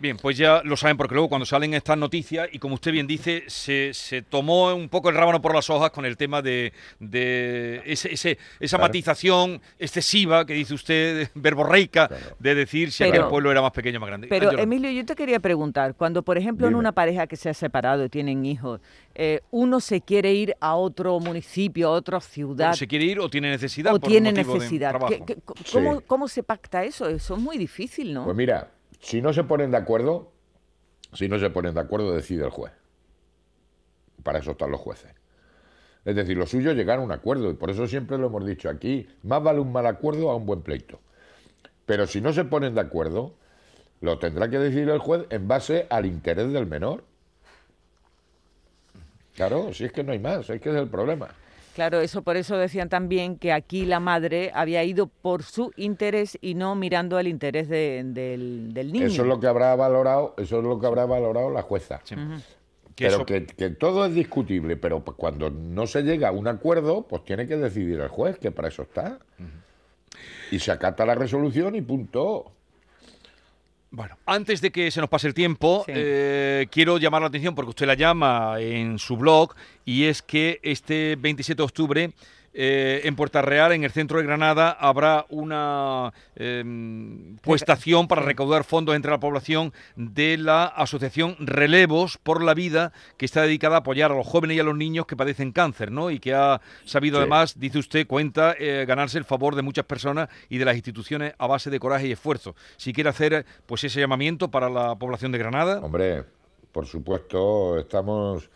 Bien, 0.00 0.16
pues 0.16 0.38
ya 0.38 0.62
lo 0.64 0.78
saben 0.78 0.96
porque 0.96 1.14
luego 1.14 1.28
cuando 1.28 1.44
salen 1.44 1.74
estas 1.74 1.98
noticias, 1.98 2.48
y 2.52 2.58
como 2.58 2.74
usted 2.76 2.90
bien 2.90 3.06
dice, 3.06 3.44
se, 3.48 3.92
se 3.92 4.22
tomó 4.22 4.74
un 4.74 4.88
poco 4.88 5.10
el 5.10 5.14
rábano 5.14 5.42
por 5.42 5.54
las 5.54 5.68
hojas 5.68 5.90
con 5.90 6.06
el 6.06 6.16
tema 6.16 6.40
de, 6.40 6.72
de 6.98 7.82
ese, 7.84 8.12
ese- 8.14 8.38
esa 8.60 8.78
Claro. 8.78 8.88
matización 8.88 9.60
excesiva 9.78 10.46
que 10.46 10.54
dice 10.54 10.72
usted, 10.72 11.28
verborreica, 11.34 12.08
de 12.38 12.54
decir 12.54 12.92
si 12.92 13.04
Pero- 13.04 13.24
el 13.24 13.28
pueblo 13.28 13.50
era 13.50 13.60
más 13.60 13.72
pequeño 13.72 13.98
o 13.98 14.00
más 14.00 14.08
grande. 14.08 14.26
Pero. 14.28 14.52
Emilio, 14.58 14.90
yo 14.90 15.04
te 15.04 15.14
quería 15.14 15.38
preguntar, 15.38 15.94
cuando 15.94 16.22
por 16.22 16.38
ejemplo 16.38 16.66
en 16.66 16.76
una 16.76 16.92
pareja 16.92 17.26
que 17.26 17.36
se 17.36 17.50
ha 17.50 17.54
separado 17.54 18.02
y 18.04 18.08
tienen 18.08 18.46
hijos, 18.46 18.80
eh, 19.14 19.40
uno 19.50 19.80
se 19.80 20.00
quiere 20.00 20.32
ir 20.32 20.54
a 20.60 20.76
otro 20.76 21.20
municipio, 21.20 21.88
a 21.88 21.90
otra 21.90 22.20
ciudad, 22.20 22.68
Bueno, 22.68 22.76
¿Se 22.76 22.88
quiere 22.88 23.04
ir 23.04 23.20
o 23.20 23.28
tiene 23.28 23.50
necesidad? 23.50 23.94
o 23.94 24.00
por 24.00 24.08
tiene 24.08 24.32
necesidad, 24.32 24.90
trabajo? 24.90 25.12
¿qué- 25.26 25.34
qué- 25.34 25.42
cómo, 25.72 25.98
Sí. 25.98 26.04
cómo 26.06 26.26
se 26.28 26.42
pacta 26.42 26.84
eso? 26.84 27.06
Eso 27.06 27.34
es 27.34 27.40
muy 27.40 27.58
difícil, 27.58 28.14
¿no? 28.14 28.24
Pues 28.24 28.36
mira, 28.36 28.70
si 29.00 29.20
no 29.20 29.32
se 29.32 29.44
ponen 29.44 29.70
de 29.70 29.78
acuerdo, 29.78 30.32
si 31.12 31.28
no 31.28 31.38
se 31.38 31.50
ponen 31.50 31.74
de 31.74 31.80
acuerdo, 31.80 32.14
decide 32.14 32.44
el 32.44 32.50
juez. 32.50 32.72
Para 34.22 34.38
eso 34.38 34.52
están 34.52 34.70
los 34.70 34.80
jueces. 34.80 35.12
Es 36.04 36.14
decir, 36.14 36.36
lo 36.36 36.46
suyo 36.46 36.72
llegar 36.72 36.98
a 36.98 37.02
un 37.02 37.12
acuerdo, 37.12 37.50
y 37.50 37.54
por 37.54 37.70
eso 37.70 37.86
siempre 37.86 38.16
lo 38.18 38.28
hemos 38.28 38.46
dicho 38.46 38.70
aquí, 38.70 39.08
más 39.22 39.42
vale 39.42 39.60
un 39.60 39.72
mal 39.72 39.86
acuerdo 39.86 40.30
a 40.30 40.36
un 40.36 40.46
buen 40.46 40.62
pleito. 40.62 41.00
Pero 41.84 42.06
si 42.06 42.20
no 42.20 42.32
se 42.32 42.44
ponen 42.44 42.74
de 42.74 42.80
acuerdo, 42.80 43.34
lo 44.00 44.18
tendrá 44.18 44.48
que 44.48 44.58
decidir 44.58 44.88
el 44.88 44.98
juez 44.98 45.26
en 45.30 45.48
base 45.48 45.86
al 45.90 46.06
interés 46.06 46.52
del 46.52 46.66
menor. 46.66 47.04
Claro, 49.34 49.72
si 49.74 49.84
es 49.84 49.92
que 49.92 50.04
no 50.04 50.12
hay 50.12 50.18
más, 50.18 50.48
es 50.48 50.60
que 50.60 50.70
es 50.70 50.76
el 50.76 50.88
problema. 50.88 51.28
Claro, 51.80 52.02
eso 52.02 52.20
por 52.20 52.36
eso 52.36 52.58
decían 52.58 52.90
también 52.90 53.38
que 53.38 53.54
aquí 53.54 53.86
la 53.86 54.00
madre 54.00 54.50
había 54.52 54.84
ido 54.84 55.06
por 55.06 55.42
su 55.42 55.72
interés 55.76 56.36
y 56.42 56.52
no 56.54 56.74
mirando 56.74 57.18
el 57.18 57.26
interés 57.26 57.70
de- 57.70 58.02
del, 58.04 58.74
del 58.74 58.92
niño. 58.92 59.06
Eso 59.06 59.22
es 59.22 59.28
lo 59.28 59.40
que 59.40 59.46
habrá 59.46 59.74
valorado, 59.76 60.34
eso 60.36 60.58
es 60.58 60.62
lo 60.64 60.78
que 60.78 60.86
habrá 60.86 61.06
valorado 61.06 61.48
la 61.48 61.62
jueza. 61.62 62.02
Sí. 62.04 62.16
Que 62.94 63.06
Pero 63.06 63.14
eso- 63.16 63.24
que, 63.24 63.46
que 63.46 63.70
todo 63.70 64.04
es 64.04 64.14
discutible, 64.14 64.76
pero 64.76 65.02
pues 65.02 65.16
cuando 65.16 65.48
no 65.48 65.86
se 65.86 66.02
llega 66.02 66.28
a 66.28 66.32
un 66.32 66.48
acuerdo, 66.48 67.06
pues 67.08 67.24
tiene 67.24 67.46
que 67.46 67.56
decidir 67.56 67.98
el 67.98 68.08
juez, 68.08 68.38
que 68.38 68.50
para 68.50 68.68
eso 68.68 68.82
está. 68.82 69.18
Y 70.50 70.58
se 70.58 70.72
acata 70.72 71.06
la 71.06 71.14
resolución 71.14 71.76
y 71.76 71.80
punto. 71.80 72.52
Bueno, 73.92 74.16
antes 74.26 74.60
de 74.60 74.70
que 74.70 74.90
se 74.92 75.00
nos 75.00 75.10
pase 75.10 75.26
el 75.26 75.34
tiempo, 75.34 75.82
Sí. 75.84 75.92
eh, 75.94 76.66
quiero 76.70 76.98
llamar 76.98 77.22
la 77.22 77.28
atención 77.28 77.54
porque 77.56 77.70
usted 77.70 77.86
la 77.86 77.94
llama 77.94 78.54
en 78.60 78.98
su 79.00 79.16
blog 79.16 79.54
y 79.84 80.04
es 80.04 80.22
que 80.22 80.60
este 80.62 81.16
27 81.16 81.56
de 81.56 81.64
octubre 81.64 82.12
eh, 82.52 83.02
en 83.04 83.14
Puerta 83.14 83.42
Real, 83.42 83.72
en 83.72 83.84
el 83.84 83.90
centro 83.92 84.18
de 84.18 84.24
Granada, 84.24 84.70
habrá 84.70 85.24
una 85.28 86.12
eh, 86.34 86.64
puestación 87.42 88.08
para 88.08 88.22
recaudar 88.22 88.64
fondos 88.64 88.96
entre 88.96 89.10
la 89.10 89.20
población 89.20 89.72
de 89.96 90.36
la 90.36 90.64
asociación 90.64 91.36
Relevos 91.38 92.18
por 92.18 92.42
la 92.42 92.54
Vida, 92.54 92.92
que 93.16 93.24
está 93.24 93.42
dedicada 93.42 93.76
a 93.76 93.78
apoyar 93.80 94.10
a 94.10 94.14
los 94.16 94.26
jóvenes 94.26 94.56
y 94.56 94.60
a 94.60 94.64
los 94.64 94.76
niños 94.76 95.06
que 95.06 95.16
padecen 95.16 95.52
cáncer, 95.52 95.92
¿no? 95.92 96.10
Y 96.10 96.18
que 96.18 96.34
ha 96.34 96.60
sabido 96.84 97.18
Sí. 97.18 97.20
además, 97.20 97.58
dice 97.58 97.78
usted, 97.78 98.06
cuenta 98.06 98.54
eh, 98.58 98.84
ganarse 98.86 99.18
el 99.18 99.24
favor 99.24 99.54
de 99.54 99.62
muchas 99.62 99.84
personas 99.84 100.28
y 100.48 100.58
de 100.58 100.64
las 100.64 100.74
instituciones 100.74 101.34
a 101.38 101.46
base 101.46 101.70
de 101.70 101.78
coraje 101.78 102.08
y 102.08 102.12
esfuerzo. 102.12 102.56
Si 102.76 102.92
quiere 102.92 103.10
hacer 103.10 103.46
pues 103.66 103.84
ese 103.84 104.00
llamamiento 104.00 104.50
para 104.50 104.68
la 104.68 104.96
población 104.96 105.30
de 105.32 105.38
Granada. 105.38 105.80
Hombre, 105.80 106.24
por 106.72 106.86
supuesto, 106.86 107.78
estamos... 107.78 108.50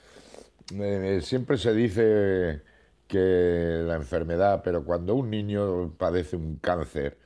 eh, 0.74 1.20
siempre 1.22 1.58
se 1.58 1.72
dice 1.74 2.62
la 3.18 3.96
enfermedad, 3.96 4.62
pero 4.64 4.84
cuando 4.84 5.14
un 5.14 5.30
niño 5.30 5.92
padece 5.98 6.36
un 6.36 6.56
cáncer, 6.56 7.18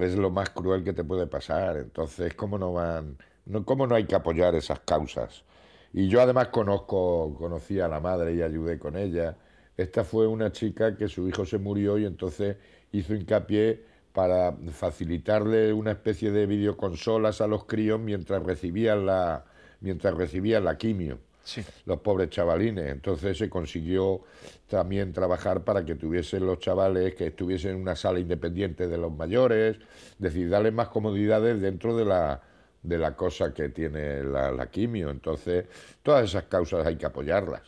es 0.00 0.16
lo 0.16 0.30
más 0.30 0.50
cruel 0.50 0.84
que 0.84 0.92
te 0.92 1.04
puede 1.04 1.26
pasar. 1.26 1.76
Entonces, 1.76 2.34
¿cómo 2.34 2.58
no 2.58 2.72
van, 2.72 3.18
cómo 3.64 3.86
no 3.86 3.94
hay 3.94 4.04
que 4.04 4.14
apoyar 4.14 4.54
esas 4.54 4.80
causas? 4.80 5.44
Y 5.92 6.08
yo 6.08 6.22
además 6.22 6.48
conozco, 6.48 7.34
conocí 7.38 7.80
a 7.80 7.88
la 7.88 8.00
madre 8.00 8.34
y 8.34 8.42
ayudé 8.42 8.78
con 8.78 8.96
ella. 8.96 9.36
Esta 9.76 10.04
fue 10.04 10.26
una 10.26 10.52
chica 10.52 10.96
que 10.96 11.08
su 11.08 11.28
hijo 11.28 11.44
se 11.46 11.58
murió 11.58 11.98
y 11.98 12.06
entonces 12.06 12.56
hizo 12.92 13.14
hincapié 13.14 13.84
para 14.12 14.52
facilitarle 14.72 15.72
una 15.72 15.92
especie 15.92 16.30
de 16.30 16.46
videoconsolas 16.46 17.40
a 17.40 17.46
los 17.46 17.64
críos 17.64 18.00
mientras 18.00 18.42
recibían 18.42 19.06
la, 19.06 19.44
mientras 19.80 20.14
recibían 20.14 20.64
la 20.64 20.76
quimio 20.78 21.18
Sí. 21.44 21.62
los 21.86 22.00
pobres 22.00 22.30
chavalines. 22.30 22.90
Entonces 22.90 23.36
se 23.38 23.48
consiguió 23.50 24.22
también 24.68 25.12
trabajar 25.12 25.64
para 25.64 25.84
que 25.84 25.94
tuviesen 25.94 26.46
los 26.46 26.58
chavales, 26.58 27.14
que 27.14 27.28
estuviesen 27.28 27.72
en 27.72 27.82
una 27.82 27.96
sala 27.96 28.20
independiente 28.20 28.88
de 28.88 28.98
los 28.98 29.12
mayores, 29.12 29.76
es 29.76 30.18
decir, 30.18 30.48
darles 30.48 30.72
más 30.72 30.88
comodidades 30.88 31.60
dentro 31.60 31.96
de 31.96 32.04
la, 32.04 32.40
de 32.82 32.98
la 32.98 33.16
cosa 33.16 33.52
que 33.52 33.68
tiene 33.68 34.22
la, 34.22 34.50
la 34.52 34.70
quimio. 34.70 35.10
Entonces, 35.10 35.66
todas 36.02 36.24
esas 36.24 36.44
causas 36.44 36.86
hay 36.86 36.96
que 36.96 37.06
apoyarlas. 37.06 37.62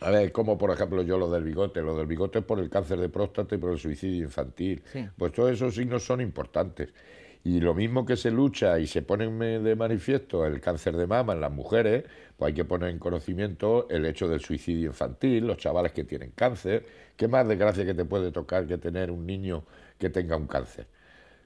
A 0.00 0.10
ver, 0.10 0.32
como 0.32 0.56
por 0.56 0.70
ejemplo 0.70 1.02
yo 1.02 1.18
lo 1.18 1.30
del 1.30 1.44
bigote, 1.44 1.82
lo 1.82 1.94
del 1.94 2.06
bigote 2.06 2.38
es 2.38 2.44
por 2.44 2.58
el 2.58 2.70
cáncer 2.70 2.98
de 2.98 3.10
próstata 3.10 3.54
y 3.54 3.58
por 3.58 3.72
el 3.72 3.78
suicidio 3.78 4.24
infantil. 4.24 4.82
Sí. 4.90 5.06
Pues 5.16 5.32
todos 5.32 5.52
esos 5.52 5.74
signos 5.74 6.04
son 6.04 6.22
importantes. 6.22 6.88
Y 7.42 7.60
lo 7.60 7.74
mismo 7.74 8.04
que 8.04 8.16
se 8.16 8.30
lucha 8.30 8.78
y 8.78 8.86
se 8.86 9.00
pone 9.02 9.26
de 9.60 9.74
manifiesto 9.76 10.44
el 10.44 10.60
cáncer 10.60 10.96
de 10.96 11.06
mama 11.06 11.32
en 11.32 11.40
las 11.40 11.50
mujeres, 11.50 12.04
pues 12.36 12.48
hay 12.48 12.54
que 12.54 12.66
poner 12.66 12.90
en 12.90 12.98
conocimiento 12.98 13.88
el 13.88 14.04
hecho 14.04 14.28
del 14.28 14.40
suicidio 14.40 14.88
infantil, 14.88 15.46
los 15.46 15.56
chavales 15.56 15.92
que 15.92 16.04
tienen 16.04 16.32
cáncer. 16.32 16.84
¿Qué 17.16 17.28
más 17.28 17.48
desgracia 17.48 17.84
que 17.86 17.94
te 17.94 18.04
puede 18.04 18.30
tocar 18.30 18.66
que 18.66 18.76
tener 18.76 19.10
un 19.10 19.24
niño 19.26 19.64
que 19.98 20.10
tenga 20.10 20.36
un 20.36 20.46
cáncer? 20.46 20.86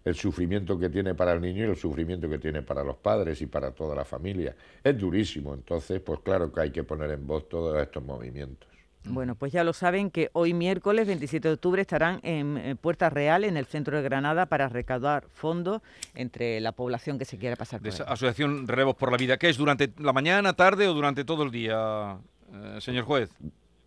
El 0.05 0.17
sufrimiento 0.17 0.79
que 0.79 0.91
tiene 0.91 1.15
para 1.15 1.33
el 1.33 1.41
niño 1.41 1.67
y 1.67 1.71
el 1.71 1.77
sufrimiento 1.77 2.29
que 2.29 2.39
tiene 2.39 2.63
para 2.63 2.83
los 2.85 2.97
padres 2.97 3.41
y 3.43 3.47
para 3.47 3.71
toda 3.73 3.95
la 3.95 4.05
familia. 4.05 4.57
Es 4.83 4.99
durísimo, 4.99 5.55
entonces, 5.55 6.01
pues 6.01 6.21
claro 6.21 6.53
que 6.53 6.61
hay 6.61 6.71
que 6.71 6.85
poner 6.85 7.11
en 7.13 7.27
voz 7.27 7.49
todos 7.49 7.81
estos 7.81 8.05
movimientos. 8.05 8.74
Bueno, 9.07 9.35
pues 9.35 9.53
ya 9.53 9.65
lo 9.65 9.73
saben 9.75 10.11
que 10.11 10.31
hoy 10.33 10.55
miércoles 10.55 11.07
27 11.07 11.49
de 11.49 11.55
octubre 11.55 11.83
estarán 11.83 12.21
en, 12.23 12.57
eh, 12.57 12.75
Puerta 12.75 13.11
Real, 13.11 13.45
en 13.45 13.57
el 13.57 13.67
centro 13.67 13.97
de 13.97 14.03
Granada, 14.03 14.47
para 14.47 14.69
recaudar 14.69 15.27
fondos 15.33 15.83
entre 16.15 16.61
la 16.61 16.73
población 16.73 17.19
que 17.19 17.27
se 17.27 17.37
quiera 17.39 17.55
pasar 17.57 17.81
De 17.81 17.91
por 17.91 17.95
esa 17.95 18.05
ahí. 18.05 18.13
Asociación 18.15 18.67
Relevos 18.67 18.97
por 18.97 19.11
la 19.11 19.19
Vida. 19.19 19.37
¿Qué 19.37 19.51
es 19.51 19.59
durante 19.59 19.93
la 19.99 20.13
mañana, 20.13 20.55
tarde 20.55 20.89
o 20.89 20.95
durante 20.95 21.25
todo 21.25 21.43
el 21.43 21.51
día, 21.51 22.17
eh, 22.53 22.81
señor 22.81 23.05
juez? 23.05 23.31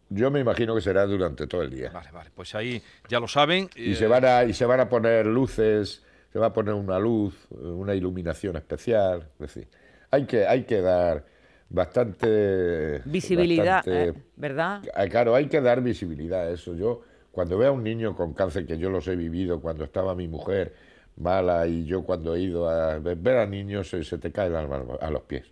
Yo 0.10 0.30
me 0.30 0.40
imagino 0.40 0.76
que 0.76 0.82
será 0.82 1.06
durante 1.06 1.48
todo 1.48 1.64
el 1.64 1.72
día. 1.72 1.90
Vale, 1.92 2.12
vale, 2.12 2.30
pues 2.34 2.54
ahí 2.54 2.82
ya 3.10 3.20
lo 3.20 3.28
saben. 3.28 3.70
Y 3.76 3.94
eh, 3.94 3.96
se, 3.96 4.08
van 4.08 4.24
a, 4.24 4.44
y 4.44 4.54
se 4.54 4.66
van 4.66 4.80
a 4.80 4.88
poner 4.88 5.26
luces, 5.26 6.04
se 6.32 6.40
va 6.40 6.48
a 6.48 6.54
poner 6.54 6.76
una 6.76 7.00
luz, 7.00 7.36
una 7.52 7.96
iluminación 7.96 8.56
especial. 8.56 9.28
Es 9.34 9.54
decir, 9.54 9.68
hay 10.12 10.26
que, 10.26 10.46
hay 10.46 10.64
que 10.64 10.80
dar 10.80 11.26
bastante... 11.70 13.02
Visibilidad, 13.06 13.78
bastante- 13.86 14.10
eh, 14.10 14.14
¿verdad? 14.36 14.82
Ah, 14.94 15.08
Claro, 15.08 15.36
hay 15.36 15.48
que 15.48 15.62
dar 15.62 15.82
visibilidad 15.82 16.48
a 16.48 16.52
eso. 16.52 16.74
Yo, 16.76 17.02
cuando 17.32 17.58
veo 17.58 17.70
a 17.70 17.72
un 17.72 17.84
niño 17.84 18.16
con 18.16 18.34
cáncer, 18.34 18.66
que 18.66 18.78
yo 18.78 18.90
los 18.90 19.08
he 19.08 19.16
vivido 19.16 19.60
cuando 19.62 19.84
estaba 19.84 20.16
mi 20.16 20.28
mujer 20.28 20.74
mala 21.18 21.66
y 21.68 21.86
yo 21.86 22.04
cuando 22.04 22.36
he 22.36 22.42
ido 22.42 22.70
a 22.70 23.00
ver 23.00 23.38
a 23.38 23.46
niños, 23.46 23.90
se, 23.90 24.04
se 24.04 24.18
te 24.18 24.32
cae 24.32 24.48
el 24.48 24.56
alma 24.56 24.84
a 25.02 25.10
los 25.10 25.24
pies. 25.24 25.46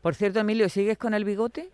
Por 0.00 0.14
cierto, 0.14 0.40
Emilio, 0.40 0.68
¿sigues 0.68 0.98
con 0.98 1.14
el 1.14 1.24
bigote? 1.24 1.70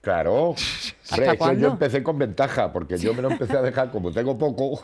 Claro. 0.00 0.54
¿Hasta 0.54 1.14
Hombre, 1.14 1.38
cuándo? 1.38 1.60
yo 1.60 1.68
empecé 1.68 2.02
con 2.02 2.18
ventaja, 2.18 2.72
porque 2.72 2.98
yo 2.98 3.14
me 3.14 3.22
lo 3.22 3.30
empecé 3.30 3.56
a 3.56 3.62
dejar, 3.62 3.90
como 3.90 4.10
tengo 4.12 4.36
poco, 4.36 4.80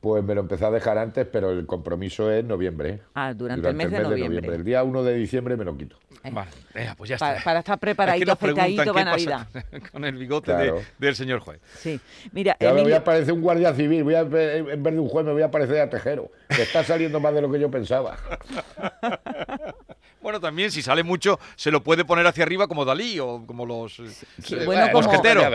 pues 0.00 0.22
me 0.22 0.34
lo 0.34 0.40
empecé 0.42 0.64
a 0.64 0.70
dejar 0.70 0.96
antes, 0.98 1.26
pero 1.30 1.50
el 1.50 1.66
compromiso 1.66 2.30
es 2.30 2.44
noviembre. 2.44 3.00
Ah, 3.14 3.34
durante 3.34 3.68
el 3.68 3.74
mes 3.74 3.90
de 3.90 4.00
noviembre. 4.00 4.54
El 4.54 4.64
día 4.64 4.82
1 4.84 5.02
de 5.02 5.14
diciembre 5.14 5.56
me 5.56 5.64
lo 5.64 5.76
quito. 5.76 5.96
Vale, 6.30 6.50
venga, 6.74 6.94
pues 6.96 7.08
ya 7.10 7.14
está. 7.16 7.36
para 7.42 7.60
estar 7.60 7.74
Es 7.76 7.80
que 7.80 7.86
preparadito, 7.86 8.32
afeitadito 8.32 8.82
qué 8.82 8.90
para 8.92 9.04
Navidad. 9.04 9.46
con 9.92 10.04
el 10.04 10.16
bigote 10.16 10.52
de- 10.54 10.82
del 10.98 11.14
señor 11.16 11.40
juez. 11.40 11.60
Sí. 11.76 12.00
Mira, 12.32 12.56
Ya 12.60 12.72
me 12.72 12.82
voy 12.82 12.92
a 12.92 13.02
parecer 13.02 13.32
un 13.32 13.40
guardia 13.40 13.72
civil, 13.74 14.04
voy 14.04 14.14
a, 14.14 14.20
en 14.20 14.82
vez 14.82 14.94
de 14.94 14.98
un 15.00 15.08
juez 15.08 15.24
me 15.24 15.32
voy 15.32 15.42
a 15.42 15.50
parecer 15.50 15.80
a 15.80 15.88
tejero, 15.90 16.30
que 16.48 16.62
está 16.62 16.84
saliendo 16.84 17.18
más 17.20 17.34
de 17.34 17.42
lo 17.42 17.50
que 17.50 17.58
yo 17.60 17.70
pensaba. 17.70 18.16
Bueno, 20.20 20.40
también 20.40 20.70
si 20.72 20.82
sale 20.82 21.02
mucho, 21.04 21.38
se 21.54 21.70
lo 21.70 21.82
puede 21.82 22.04
poner 22.04 22.26
hacia 22.26 22.42
arriba 22.42 22.66
como 22.66 22.84
Dalí 22.84 23.20
o 23.20 23.44
como 23.46 23.64
los 23.64 24.00
eh, 24.00 24.08
Sí, 24.42 24.56
eh, 24.56 24.64
bueno, 24.64 24.86
como, 24.92 25.10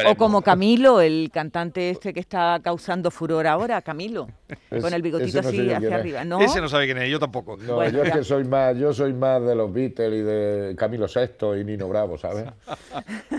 o 0.07 0.15
como 0.15 0.41
Camilo, 0.41 1.01
el 1.01 1.29
cantante 1.33 1.89
este 1.89 2.13
que 2.13 2.21
está 2.21 2.59
causando 2.63 3.11
furor 3.11 3.45
ahora, 3.45 3.81
Camilo, 3.81 4.27
Es- 4.71 4.81
con 4.81 4.93
el 4.93 5.01
bigotito 5.01 5.41
no 5.41 5.49
así 5.49 5.69
hacia 5.69 5.95
arriba. 5.95 6.23
¿No? 6.23 6.39
Ese 6.39 6.61
no 6.61 6.69
sabe 6.69 6.85
quién 6.85 6.97
es, 6.99 7.09
yo 7.09 7.19
tampoco. 7.19 7.57
No, 7.57 7.75
Bueno, 7.75 7.97
yo 7.97 8.03
es 8.03 8.11
que 8.13 8.23
soy 8.23 8.45
más, 8.45 8.77
yo 8.77 8.93
soy 8.93 9.11
más 9.13 9.41
de 9.43 9.53
los 9.55 9.71
Beatles 9.73 10.13
y 10.13 10.21
de 10.21 10.75
Camilo 10.77 11.07
VI 11.07 11.59
y 11.59 11.63
Nino 11.65 11.89
Bravo, 11.89 12.17
¿sabes? 12.17 12.45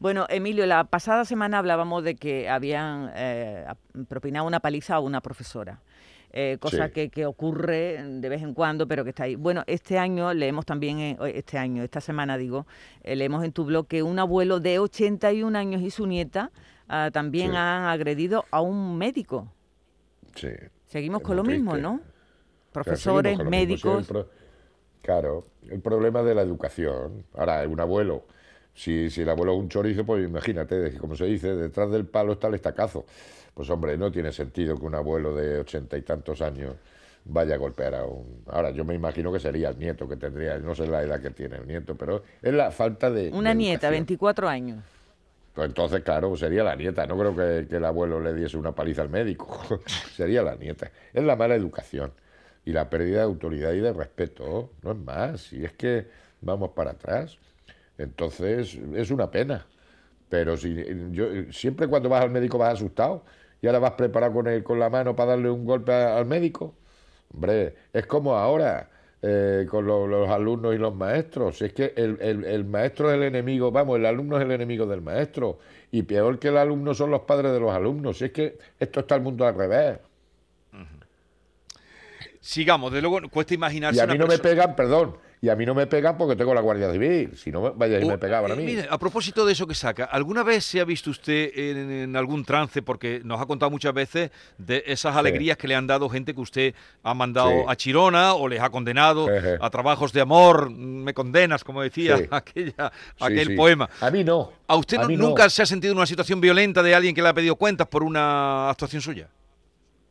Bueno, 0.00 0.26
Emilio, 0.28 0.66
la 0.66 0.84
pasada 0.84 1.24
semana 1.24 1.58
hablábamos 1.58 2.02
de 2.02 2.16
que 2.16 2.48
habían 2.48 3.10
eh, 3.14 3.64
propinado 4.08 4.46
una 4.46 4.60
paliza 4.60 4.96
a 4.96 5.00
una 5.00 5.20
profesora. 5.20 5.78
Eh, 6.34 6.56
cosa 6.58 6.88
que, 6.88 7.10
que, 7.10 7.26
ocurre 7.26 8.02
de 8.02 8.28
vez 8.30 8.42
en 8.42 8.54
cuando, 8.54 8.88
pero 8.88 9.04
que 9.04 9.10
está 9.10 9.24
ahí. 9.24 9.36
Bueno, 9.36 9.64
este 9.66 9.98
año 9.98 10.32
leemos 10.32 10.64
también, 10.64 10.98
eh, 10.98 11.16
este 11.34 11.58
año, 11.58 11.82
esta 11.82 12.00
semana 12.00 12.38
digo, 12.38 12.66
eh, 13.02 13.16
leemos 13.16 13.44
en 13.44 13.52
tu 13.52 13.66
blog 13.66 13.86
que 13.86 14.02
un 14.02 14.18
abuelo 14.18 14.58
de 14.58 14.78
81 14.78 15.58
años 15.58 15.82
y 15.82 15.90
su 15.90 16.06
nieta 16.06 16.50
ah, 16.88 17.10
también 17.12 17.54
han 17.54 17.84
agredido 17.84 18.46
a 18.50 18.62
un 18.62 18.96
médico. 18.96 19.52
Sí. 20.34 20.48
Seguimos 20.86 21.20
con 21.20 21.36
lo 21.36 21.44
mismo, 21.44 21.76
¿no? 21.76 22.00
Profesores, 22.72 23.38
médicos. 23.44 24.10
claro, 25.02 25.46
el 25.68 25.80
problema 25.80 26.22
de 26.22 26.34
la 26.34 26.40
educación. 26.40 27.26
Ahora, 27.34 27.68
un 27.68 27.78
abuelo, 27.78 28.24
si, 28.74 29.10
si 29.10 29.22
el 29.22 29.28
abuelo 29.28 29.52
es 29.54 29.58
un 29.58 29.68
chorizo, 29.68 30.04
pues 30.04 30.24
imagínate, 30.24 30.96
como 30.98 31.14
se 31.14 31.26
dice, 31.26 31.54
detrás 31.54 31.90
del 31.90 32.06
palo 32.06 32.32
está 32.32 32.48
el 32.48 32.54
estacazo. 32.54 33.04
Pues 33.54 33.68
hombre, 33.70 33.96
no 33.98 34.10
tiene 34.10 34.32
sentido 34.32 34.78
que 34.78 34.86
un 34.86 34.94
abuelo 34.94 35.34
de 35.34 35.58
ochenta 35.58 35.96
y 35.98 36.02
tantos 36.02 36.40
años 36.40 36.74
vaya 37.24 37.54
a 37.54 37.58
golpear 37.58 37.94
a 37.94 38.04
un... 38.04 38.42
Ahora, 38.46 38.70
yo 38.70 38.84
me 38.84 38.94
imagino 38.94 39.32
que 39.32 39.38
sería 39.38 39.68
el 39.68 39.78
nieto 39.78 40.08
que 40.08 40.16
tendría, 40.16 40.58
no 40.58 40.74
sé 40.74 40.86
la 40.86 41.02
edad 41.02 41.20
que 41.20 41.30
tiene 41.30 41.56
el 41.56 41.66
nieto, 41.66 41.94
pero 41.94 42.22
es 42.40 42.52
la 42.52 42.70
falta 42.70 43.10
de... 43.10 43.30
Una 43.30 43.54
nieta, 43.54 43.90
24 43.90 44.48
años. 44.48 44.82
Pues 45.54 45.68
entonces, 45.68 46.00
claro, 46.02 46.34
sería 46.36 46.64
la 46.64 46.74
nieta. 46.74 47.06
No 47.06 47.18
creo 47.18 47.36
que, 47.36 47.68
que 47.68 47.76
el 47.76 47.84
abuelo 47.84 48.20
le 48.20 48.32
diese 48.32 48.56
una 48.56 48.72
paliza 48.72 49.02
al 49.02 49.10
médico. 49.10 49.60
sería 50.16 50.42
la 50.42 50.56
nieta. 50.56 50.90
Es 51.12 51.22
la 51.22 51.36
mala 51.36 51.54
educación 51.54 52.12
y 52.64 52.72
la 52.72 52.88
pérdida 52.88 53.18
de 53.18 53.24
autoridad 53.24 53.72
y 53.72 53.80
de 53.80 53.92
respeto. 53.92 54.70
No 54.82 54.92
es 54.92 54.98
más. 54.98 55.52
Y 55.52 55.64
es 55.64 55.72
que 55.72 56.06
vamos 56.40 56.70
para 56.70 56.92
atrás. 56.92 57.36
Entonces, 57.98 58.78
es 58.94 59.10
una 59.10 59.30
pena. 59.30 59.66
Pero 60.28 60.56
si 60.56 60.74
yo 61.10 61.26
siempre 61.52 61.86
cuando 61.88 62.08
vas 62.08 62.22
al 62.22 62.30
médico 62.30 62.56
vas 62.56 62.74
asustado 62.74 63.22
y 63.60 63.66
ahora 63.66 63.78
vas 63.78 63.92
preparado 63.92 64.32
con, 64.32 64.46
el, 64.46 64.62
con 64.62 64.78
la 64.78 64.88
mano 64.88 65.14
para 65.14 65.32
darle 65.32 65.50
un 65.50 65.64
golpe 65.64 65.92
al 65.92 66.24
médico. 66.24 66.74
Hombre, 67.34 67.74
es 67.92 68.06
como 68.06 68.34
ahora 68.36 68.88
eh, 69.20 69.66
con 69.68 69.86
los 69.86 70.28
alumnos 70.28 70.74
y 70.74 70.78
los 70.78 70.94
maestros. 70.94 71.60
Es 71.62 71.72
que 71.72 71.92
el, 71.96 72.18
el, 72.20 72.64
maestro 72.64 73.10
es 73.10 73.16
el 73.16 73.22
enemigo, 73.22 73.70
vamos, 73.70 73.98
el 73.98 74.06
alumno 74.06 74.38
es 74.38 74.44
el 74.44 74.50
enemigo 74.50 74.86
del 74.86 75.00
maestro. 75.00 75.58
Y 75.90 76.02
peor 76.02 76.38
que 76.38 76.48
el 76.48 76.56
alumno 76.56 76.94
son 76.94 77.10
los 77.10 77.20
padres 77.20 77.52
de 77.52 77.60
los 77.60 77.70
alumnos. 77.70 78.20
Es 78.22 78.32
que 78.32 78.58
esto 78.80 79.00
está 79.00 79.14
el 79.14 79.20
mundo 79.20 79.46
al 79.46 79.54
revés. 79.54 79.98
Sigamos, 82.40 82.92
de 82.92 83.00
luego 83.00 83.20
cuesta 83.30 83.54
imaginarse. 83.54 83.98
Y 83.98 84.00
a 84.00 84.06
mí 84.06 84.18
no 84.18 84.26
me 84.26 84.38
pegan, 84.38 84.74
perdón, 84.74 85.16
y 85.44 85.48
a 85.48 85.56
mí 85.56 85.66
no 85.66 85.74
me 85.74 85.88
pegan 85.88 86.16
porque 86.16 86.36
tengo 86.36 86.54
la 86.54 86.60
Guardia 86.60 86.92
Civil. 86.92 87.36
Si 87.36 87.50
no, 87.50 87.74
vaya 87.74 87.98
y 87.98 88.04
me 88.04 88.16
pegaban 88.16 88.52
a 88.52 88.54
mí. 88.54 88.62
Mire, 88.62 88.86
a 88.88 88.96
propósito 88.96 89.44
de 89.44 89.54
eso 89.54 89.66
que 89.66 89.74
saca, 89.74 90.04
¿alguna 90.04 90.44
vez 90.44 90.64
se 90.64 90.80
ha 90.80 90.84
visto 90.84 91.10
usted 91.10 91.50
en, 91.52 92.14
algún 92.14 92.44
trance, 92.44 92.80
porque 92.80 93.20
nos 93.24 93.40
ha 93.40 93.46
contado 93.46 93.68
muchas 93.68 93.92
veces 93.92 94.30
de 94.56 94.84
esas 94.86 95.16
alegrías 95.16 95.56
que 95.56 95.66
le 95.66 95.74
han 95.74 95.88
dado 95.88 96.08
gente 96.08 96.32
que 96.32 96.40
usted 96.40 96.74
ha 97.02 97.12
mandado 97.12 97.68
a 97.68 97.74
Chirona 97.74 98.34
o 98.34 98.46
les 98.46 98.60
ha 98.60 98.70
condenado 98.70 99.26
a 99.60 99.68
trabajos 99.68 100.12
de 100.12 100.20
amor, 100.20 100.70
me 100.70 101.12
condenas, 101.12 101.64
como 101.64 101.82
decía 101.82 102.20
aquella, 102.30 102.92
aquel 103.18 103.56
poema? 103.56 103.90
A 104.00 104.12
mí 104.12 104.22
no. 104.22 104.52
¿A 104.68 104.76
usted 104.76 104.98
nunca 105.08 105.50
se 105.50 105.60
ha 105.62 105.66
sentido 105.66 105.90
en 105.90 105.98
una 105.98 106.06
situación 106.06 106.40
violenta 106.40 106.84
de 106.84 106.94
alguien 106.94 107.16
que 107.16 107.22
le 107.22 107.28
ha 107.28 107.34
pedido 107.34 107.56
cuentas 107.56 107.88
por 107.88 108.04
una 108.04 108.70
actuación 108.70 109.02
suya? 109.02 109.28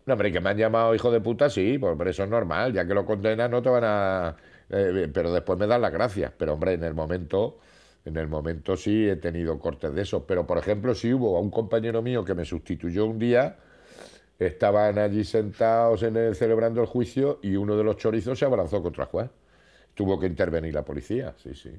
No, 0.05 0.13
hombre, 0.13 0.29
que 0.29 0.41
me 0.41 0.49
han 0.49 0.57
llamado 0.57 0.93
hijo 0.93 1.09
de 1.09 1.21
puta, 1.21 1.49
sí, 1.49 1.77
pues 1.77 1.95
eso 2.09 2.25
es 2.25 2.29
normal, 2.29 2.73
ya 2.73 2.85
que 2.85 2.93
lo 2.93 3.05
condenas 3.05 3.49
no 3.49 3.61
te 3.61 3.69
van 3.69 3.83
a 3.85 4.35
eh, 4.71 5.09
pero 5.13 5.31
después 5.33 5.59
me 5.59 5.67
dan 5.67 5.81
las 5.81 5.91
gracias. 5.91 6.31
Pero 6.37 6.53
hombre, 6.53 6.73
en 6.73 6.83
el 6.83 6.93
momento, 6.93 7.59
en 8.05 8.17
el 8.17 8.27
momento 8.27 8.75
sí 8.77 9.07
he 9.07 9.17
tenido 9.17 9.59
cortes 9.59 9.93
de 9.93 10.01
eso. 10.01 10.25
Pero 10.25 10.47
por 10.47 10.57
ejemplo, 10.57 10.95
si 10.95 11.13
hubo 11.13 11.37
a 11.37 11.41
un 11.41 11.51
compañero 11.51 12.01
mío 12.01 12.23
que 12.23 12.33
me 12.33 12.45
sustituyó 12.45 13.05
un 13.05 13.19
día, 13.19 13.57
estaban 14.39 14.97
allí 14.97 15.23
sentados 15.23 16.03
en 16.03 16.17
el, 16.17 16.35
celebrando 16.35 16.81
el 16.81 16.87
juicio 16.87 17.39
y 17.43 17.55
uno 17.55 17.77
de 17.77 17.83
los 17.83 17.97
chorizos 17.97 18.39
se 18.39 18.45
abrazó 18.45 18.81
contra 18.81 19.03
el 19.03 19.09
juez. 19.09 19.29
Tuvo 19.93 20.19
que 20.19 20.25
intervenir 20.25 20.73
la 20.73 20.83
policía, 20.83 21.35
sí, 21.37 21.53
sí. 21.53 21.71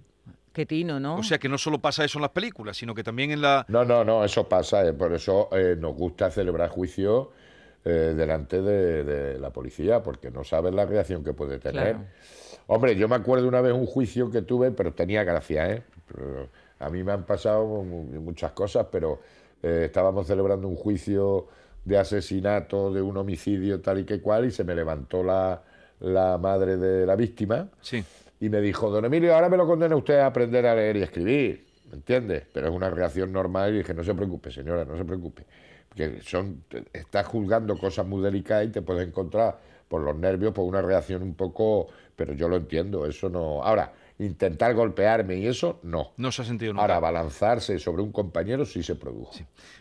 Qué 0.52 0.66
tino, 0.66 1.00
¿no? 1.00 1.16
O 1.16 1.22
sea 1.22 1.38
que 1.38 1.48
no 1.48 1.56
solo 1.56 1.78
pasa 1.78 2.04
eso 2.04 2.18
en 2.18 2.22
las 2.22 2.30
películas, 2.30 2.76
sino 2.76 2.94
que 2.94 3.02
también 3.02 3.30
en 3.30 3.40
la... 3.40 3.64
No, 3.68 3.86
no, 3.86 4.04
no, 4.04 4.22
eso 4.22 4.46
pasa, 4.46 4.86
eh, 4.86 4.92
por 4.92 5.14
eso 5.14 5.48
eh, 5.52 5.76
nos 5.78 5.94
gusta 5.94 6.30
celebrar 6.30 6.68
juicio 7.84 8.16
delante 8.16 8.62
de, 8.62 9.38
la 9.38 9.50
policía, 9.50 10.02
porque 10.02 10.30
no 10.30 10.44
sabes 10.44 10.74
la 10.74 10.86
reacción 10.86 11.24
que 11.24 11.32
puede 11.32 11.58
tener. 11.58 11.96
Hombre, 12.68 12.94
yo 12.96 13.08
me 13.08 13.16
acuerdo 13.16 13.48
una 13.48 13.60
vez 13.60 13.72
un 13.72 13.86
juicio 13.86 14.30
que 14.30 14.42
tuve, 14.42 14.70
pero 14.70 14.92
tenía 14.92 15.24
gracia, 15.24 15.70
¿eh? 15.70 15.82
a 16.78 16.90
mí 16.90 17.02
me 17.02 17.12
han 17.12 17.24
pasado 17.24 17.64
muchas 17.64 18.52
cosas, 18.52 18.86
pero 18.90 19.20
eh, 19.62 19.82
estábamos 19.86 20.26
celebrando 20.26 20.68
un 20.68 20.76
juicio 20.76 21.46
de 21.84 21.98
asesinato, 21.98 22.92
de 22.92 23.02
un 23.02 23.16
homicidio 23.16 23.80
tal 23.80 24.00
y 24.00 24.04
que 24.04 24.20
cual, 24.20 24.46
y 24.46 24.50
se 24.50 24.64
me 24.64 24.74
levantó 24.74 25.22
la, 25.22 25.62
la 26.00 26.38
madre 26.38 26.76
de 26.76 27.06
la 27.06 27.16
víctima 27.16 27.68
sí. 27.80 28.04
y 28.40 28.48
me 28.48 28.60
dijo, 28.60 28.90
don 28.90 29.04
Emilio, 29.04 29.34
ahora 29.34 29.48
me 29.48 29.56
lo 29.56 29.66
condena 29.66 29.94
usted 29.96 30.18
a 30.18 30.26
aprender 30.26 30.66
a 30.66 30.74
leer 30.74 30.96
y 30.96 31.02
escribir, 31.02 31.66
¿me 31.90 31.96
entiendes? 31.96 32.44
Pero 32.52 32.68
es 32.68 32.74
una 32.74 32.90
reacción 32.90 33.32
normal 33.32 33.74
y 33.74 33.78
dije, 33.78 33.94
no 33.94 34.02
se 34.02 34.14
preocupe, 34.14 34.50
señora, 34.50 34.84
no 34.84 34.96
se 34.96 35.04
preocupe, 35.04 35.44
porque 35.94 36.20
son, 36.22 36.64
estás 36.92 37.26
juzgando 37.26 37.76
cosas 37.76 38.06
muy 38.06 38.22
delicadas 38.22 38.66
y 38.66 38.70
te 38.70 38.82
puedes 38.82 39.06
encontrar 39.06 39.58
por 39.88 40.02
los 40.02 40.16
nervios, 40.16 40.52
por 40.52 40.64
una 40.64 40.80
reacción 40.80 41.22
un 41.22 41.34
poco 41.34 41.88
pero 42.16 42.34
yo 42.34 42.48
lo 42.48 42.56
entiendo, 42.56 43.06
eso 43.06 43.28
no. 43.28 43.62
Ahora, 43.62 43.92
intentar 44.18 44.74
golpearme 44.74 45.38
y 45.38 45.46
eso, 45.46 45.80
no. 45.82 46.12
No 46.16 46.30
se 46.30 46.42
ha 46.42 46.44
sentido 46.44 46.72
nunca. 46.72 46.82
Ahora, 46.82 47.00
balanzarse 47.00 47.78
sobre 47.78 48.02
un 48.02 48.12
compañero 48.12 48.64
sí 48.64 48.82
se 48.82 48.94
produjo. 48.94 49.32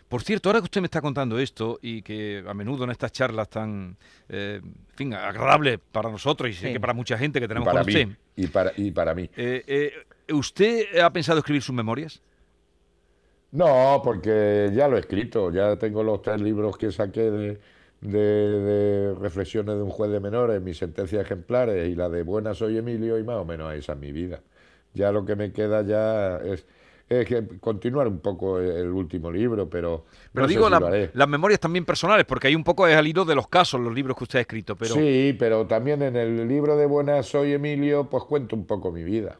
Por 0.08 0.22
cierto, 0.22 0.48
ahora 0.48 0.60
que 0.60 0.64
usted 0.64 0.80
me 0.80 0.86
está 0.86 1.00
contando 1.00 1.38
esto 1.38 1.78
y 1.80 2.02
que 2.02 2.44
a 2.46 2.54
menudo 2.54 2.84
en 2.84 2.90
estas 2.90 3.12
charlas 3.12 3.48
tan, 3.48 3.96
eh, 4.28 4.60
en 4.62 4.96
fin, 4.96 5.14
agradables 5.14 5.78
para 5.92 6.10
nosotros 6.10 6.50
y 6.50 6.54
sé 6.54 6.72
que 6.72 6.80
para 6.80 6.94
mucha 6.94 7.16
gente 7.16 7.40
que 7.40 7.48
tenemos 7.48 7.66
para 7.66 7.84
con 7.84 7.92
mí, 7.92 8.16
Y 8.36 8.46
para, 8.48 8.72
y 8.76 8.90
para 8.90 9.14
mí. 9.14 9.30
Eh, 9.36 9.62
eh, 9.66 9.92
¿Usted 10.32 10.98
ha 10.98 11.12
pensado 11.12 11.38
escribir 11.38 11.62
sus 11.62 11.74
memorias? 11.74 12.22
No, 13.52 14.00
porque 14.02 14.70
ya 14.74 14.88
lo 14.88 14.96
he 14.96 15.00
escrito, 15.00 15.50
ya 15.50 15.76
tengo 15.76 16.02
los 16.02 16.22
tres 16.22 16.40
libros 16.40 16.76
que 16.76 16.90
saqué 16.90 17.30
de 17.30 17.60
de, 18.02 19.14
reflexiones 19.20 19.76
de 19.76 19.82
un 19.82 19.90
juez 19.90 20.10
de 20.10 20.20
menores, 20.20 20.60
mis 20.60 20.76
sentencias 20.78 21.22
ejemplares 21.22 21.88
y 21.88 21.94
la 21.94 22.08
de 22.08 22.22
Buena 22.22 22.54
soy 22.54 22.76
Emilio 22.76 23.18
y 23.18 23.22
más 23.22 23.36
o 23.36 23.44
menos 23.44 23.72
esa 23.74 23.92
es 23.92 23.98
mi 23.98 24.12
vida. 24.12 24.40
Ya 24.92 25.10
lo 25.12 25.24
que 25.24 25.36
me 25.36 25.52
queda 25.52 25.82
ya 25.82 26.36
es, 26.38 26.66
es 27.08 27.26
que 27.26 27.46
continuar 27.60 28.08
un 28.08 28.18
poco 28.18 28.58
el 28.58 28.88
último 28.88 29.30
libro, 29.30 29.70
pero... 29.70 30.04
Pero 30.32 30.46
digo, 30.46 30.68
las 30.68 31.28
memorias 31.28 31.60
también 31.60 31.84
personales, 31.84 32.26
porque 32.26 32.48
hay 32.48 32.54
un 32.54 32.64
poco 32.64 32.86
es 32.86 32.96
al 32.96 33.06
hilo 33.06 33.24
de 33.24 33.34
los 33.34 33.48
casos, 33.48 33.80
los 33.80 33.94
libros 33.94 34.16
que 34.16 34.24
usted 34.24 34.38
ha 34.40 34.42
escrito, 34.42 34.76
pero... 34.76 34.94
Sí, 34.94 35.34
pero 35.38 35.66
también 35.66 36.02
en 36.02 36.16
el 36.16 36.46
libro 36.46 36.76
de 36.76 36.86
Buena 36.86 37.22
soy 37.22 37.52
Emilio, 37.52 38.10
pues 38.10 38.24
cuento 38.24 38.56
un 38.56 38.66
poco 38.66 38.90
mi 38.90 39.04
vida. 39.04 39.38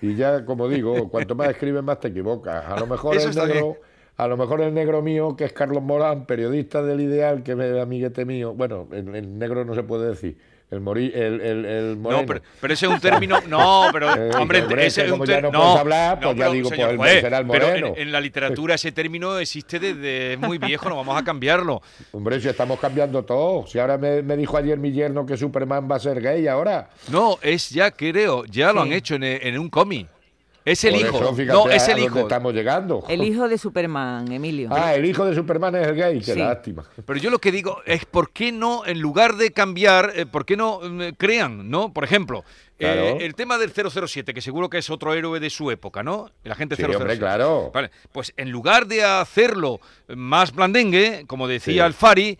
Y 0.00 0.14
ya, 0.14 0.44
como 0.44 0.68
digo, 0.68 1.08
cuanto 1.08 1.34
más 1.34 1.50
escribes, 1.50 1.82
más 1.82 2.00
te 2.00 2.08
equivocas. 2.08 2.64
A 2.66 2.78
lo 2.78 2.86
mejor 2.86 3.16
es 3.16 3.36
negro... 3.36 3.76
A 4.18 4.26
lo 4.26 4.36
mejor 4.36 4.60
el 4.62 4.74
negro 4.74 5.00
mío, 5.00 5.36
que 5.36 5.44
es 5.44 5.52
Carlos 5.52 5.80
Morán, 5.80 6.26
periodista 6.26 6.82
del 6.82 7.00
Ideal, 7.00 7.44
que 7.44 7.52
es 7.52 7.80
amiguete 7.80 8.24
mío. 8.24 8.52
Bueno, 8.52 8.88
el, 8.90 9.38
negro 9.38 9.64
no 9.64 9.76
se 9.76 9.84
puede 9.84 10.08
decir. 10.08 10.36
El, 10.70 10.80
morí, 10.80 11.10
el, 11.14 11.40
el, 11.40 11.96
moreno. 11.96 12.22
No, 12.22 12.40
pero, 12.60 12.74
ese 12.74 12.86
es 12.86 12.92
un 12.92 13.00
término. 13.00 13.40
No, 13.48 13.88
pero. 13.92 14.08
Eh, 14.18 14.30
hombre, 14.36 14.58
ese 14.86 15.04
es 15.04 15.12
un 15.12 15.24
término. 15.24 15.52
No, 15.52 15.74
no 15.74 15.78
hablar, 15.78 16.18
pues 16.20 16.36
ya 16.36 16.50
digo, 16.50 16.68
pues 16.68 16.80
el, 16.80 17.20
será 17.20 17.38
el 17.38 17.44
moreno. 17.44 17.92
Pero 17.92 17.96
en, 17.96 18.10
la 18.10 18.20
literatura 18.20 18.74
ese 18.74 18.90
término 18.90 19.38
existe 19.38 19.78
desde 19.78 20.36
muy 20.38 20.58
viejo, 20.58 20.88
no 20.88 20.96
vamos 20.96 21.16
a 21.16 21.22
cambiarlo. 21.22 21.82
Hombre, 22.12 22.40
si 22.40 22.48
estamos 22.48 22.80
cambiando 22.80 23.24
todo. 23.24 23.66
Si 23.66 23.78
ahora 23.78 23.96
me, 23.96 24.36
dijo 24.36 24.56
ayer 24.56 24.78
mi 24.78 24.92
yerno 24.92 25.24
que 25.24 25.36
Superman 25.36 25.88
va 25.90 25.96
a 25.96 26.00
ser 26.00 26.20
gay, 26.20 26.46
ahora. 26.48 26.90
No, 27.10 27.38
es 27.42 27.70
ya, 27.70 27.90
creo, 27.90 28.44
ya 28.46 28.72
lo 28.72 28.82
han 28.82 28.92
hecho 28.92 29.14
en, 29.14 29.24
en 29.24 29.58
un 29.58 29.68
cómic. 29.68 30.08
Es 30.68 30.84
el 30.84 30.96
hijo. 30.96 31.20
no, 31.46 31.70
es 31.70 31.88
el 31.88 31.98
hijo. 31.98 32.20
Estamos 32.20 32.52
llegando. 32.52 33.02
El 33.08 33.22
hijo 33.22 33.48
de 33.48 33.56
Superman, 33.56 34.30
Emilio. 34.30 34.68
Ah, 34.70 34.94
el 34.94 35.06
hijo 35.06 35.24
de 35.24 35.34
Superman 35.34 35.74
es 35.76 35.86
el 35.86 35.94
gay. 35.94 36.20
Qué 36.20 36.34
lástima. 36.34 36.84
Pero 37.06 37.18
yo 37.18 37.30
lo 37.30 37.38
que 37.38 37.50
digo 37.50 37.80
es 37.86 38.04
por 38.04 38.30
qué 38.30 38.52
no, 38.52 38.84
en 38.84 39.00
lugar 39.00 39.36
de 39.36 39.52
cambiar, 39.52 40.12
eh, 40.14 40.26
por 40.26 40.44
qué 40.44 40.56
no 40.56 40.80
mm, 40.80 41.14
crean, 41.16 41.70
¿no? 41.70 41.92
Por 41.92 42.04
ejemplo, 42.04 42.44
eh, 42.78 43.16
el 43.20 43.34
tema 43.34 43.56
del 43.56 43.72
007, 43.72 44.34
que 44.34 44.40
seguro 44.40 44.68
que 44.68 44.78
es 44.78 44.90
otro 44.90 45.14
héroe 45.14 45.40
de 45.40 45.48
su 45.48 45.70
época, 45.70 46.02
¿no? 46.02 46.30
La 46.44 46.54
gente 46.54 46.76
sí, 46.76 46.82
Hombre, 46.84 47.18
claro. 47.18 47.70
Vale, 47.72 47.90
pues 48.12 48.32
en 48.36 48.50
lugar 48.50 48.86
de 48.86 49.04
hacerlo 49.04 49.80
más 50.08 50.54
blandengue, 50.54 51.24
como 51.26 51.48
decía 51.48 51.86
Alfari, 51.86 52.38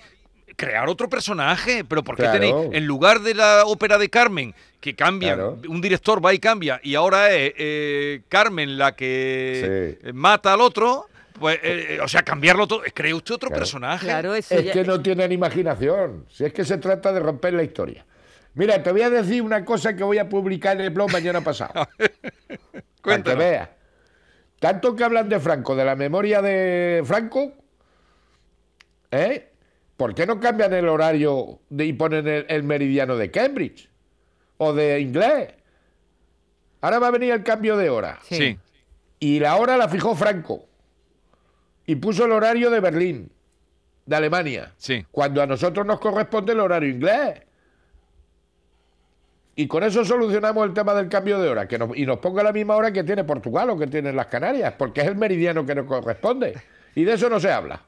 crear 0.59 0.89
otro 0.89 1.09
personaje, 1.09 1.85
pero 1.85 2.03
¿por 2.03 2.17
qué 2.17 2.25
tenéis, 2.25 2.55
en 2.73 2.85
lugar 2.85 3.21
de 3.21 3.33
la 3.33 3.63
ópera 3.65 3.97
de 3.97 4.11
Carmen, 4.11 4.53
que 4.81 4.95
cambia, 4.97 5.39
un 5.69 5.81
director 5.81 6.23
va 6.25 6.35
y 6.35 6.41
cambia, 6.41 6.81
y 6.83 6.97
ahora 6.97 7.31
es 7.31 7.53
eh, 7.57 8.23
Carmen 8.29 8.77
la 8.77 8.97
que 8.97 9.99
mata 10.13 10.53
al 10.53 10.61
otro, 10.61 11.07
pues, 11.39 11.59
eh, 11.63 11.87
eh, 11.91 12.01
o 12.03 12.09
sea, 12.09 12.25
cambiarlo 12.25 12.67
todo, 12.67 12.83
cree 12.93 13.15
usted 13.15 13.37
otro 13.37 13.51
personaje. 13.51 14.05
Claro, 14.05 14.35
es 14.35 14.49
que 14.49 14.85
no 14.85 15.01
tienen 15.01 15.31
imaginación, 15.31 16.27
si 16.29 16.45
es 16.45 16.53
que 16.53 16.65
se 16.65 16.79
trata 16.79 17.13
de 17.13 17.21
romper 17.21 17.55
la 17.55 17.63
historia. 17.63 18.05
Mira, 18.55 18.83
te 18.83 18.91
voy 18.91 19.03
a 19.03 19.11
decir 19.11 19.41
una 19.43 19.65
cosa 19.65 19.95
que 19.95 20.03
voy 20.03 20.19
a 20.19 20.29
publicar 20.29 20.77
en 20.77 20.83
el 20.87 20.91
blog 20.91 21.13
mañana 21.13 21.41
pasado. 21.41 21.89
para 23.03 23.23
que 23.23 23.35
veas. 23.37 23.69
Tanto 24.59 24.97
que 24.97 25.05
hablan 25.05 25.29
de 25.29 25.39
Franco, 25.39 25.77
de 25.77 25.85
la 25.85 25.95
memoria 25.95 26.43
de 26.43 27.05
Franco, 27.07 27.53
¿eh? 29.13 29.53
¿Por 29.99 30.15
qué 30.15 30.25
no 30.27 30.41
cambian 30.41 30.73
el 30.73 30.89
horario 30.89 31.59
de, 31.69 31.85
y 31.85 31.93
ponen 31.93 32.27
el, 32.27 32.47
el 32.49 32.63
meridiano 32.63 33.17
de 33.17 33.31
Cambridge? 33.31 33.91
O 34.57 34.73
de 34.73 35.01
inglés. 35.01 35.51
Ahora 36.81 36.99
va 37.01 37.09
a 37.09 37.11
venir 37.11 37.33
el 37.33 37.43
cambio 37.43 37.77
de 37.77 37.91
hora. 37.91 38.19
Sí. 38.23 38.37
Sí. 38.37 38.59
Y 39.19 39.41
la 39.41 39.57
hora 39.57 39.77
la 39.77 39.89
fijó 39.89 40.15
Franco. 40.15 40.65
Y 41.85 41.97
puso 41.97 42.25
el 42.27 42.33
horario 42.33 42.71
de 42.71 42.79
Berlín, 42.81 43.33
de 44.07 44.17
Alemania. 44.17 44.73
Sí. 44.77 45.05
Cuando 45.11 45.43
a 45.43 45.47
nosotros 45.47 45.85
nos 45.85 45.99
corresponde 45.99 46.53
el 46.53 46.61
horario 46.61 46.89
inglés. 46.91 47.43
Y 49.57 49.67
con 49.67 49.83
eso 49.83 50.05
solucionamos 50.05 50.65
el 50.67 50.75
tema 50.75 50.95
del 50.95 51.09
cambio 51.09 51.41
de 51.41 51.49
hora. 51.49 51.67
Que 51.67 51.79
nos- 51.79 51.97
y 51.97 52.07
nos 52.07 52.19
ponga 52.19 52.45
la 52.45 52.53
misma 52.53 52.77
hora 52.77 52.93
que 52.93 53.03
tiene 53.03 53.25
Portugal 53.25 53.69
o 53.71 53.77
que 53.79 53.89
tienen 53.89 54.15
las 54.15 54.27
Canarias. 54.29 54.75
Porque 54.79 55.01
es 55.01 55.09
el 55.09 55.17
meridiano 55.17 55.67
que 55.67 55.75
nos 55.75 55.87
corresponde. 55.87 56.55
Y 56.95 57.03
de 57.03 57.15
eso 57.15 57.29
no 57.29 57.41
se 57.41 57.51
habla. 57.51 57.83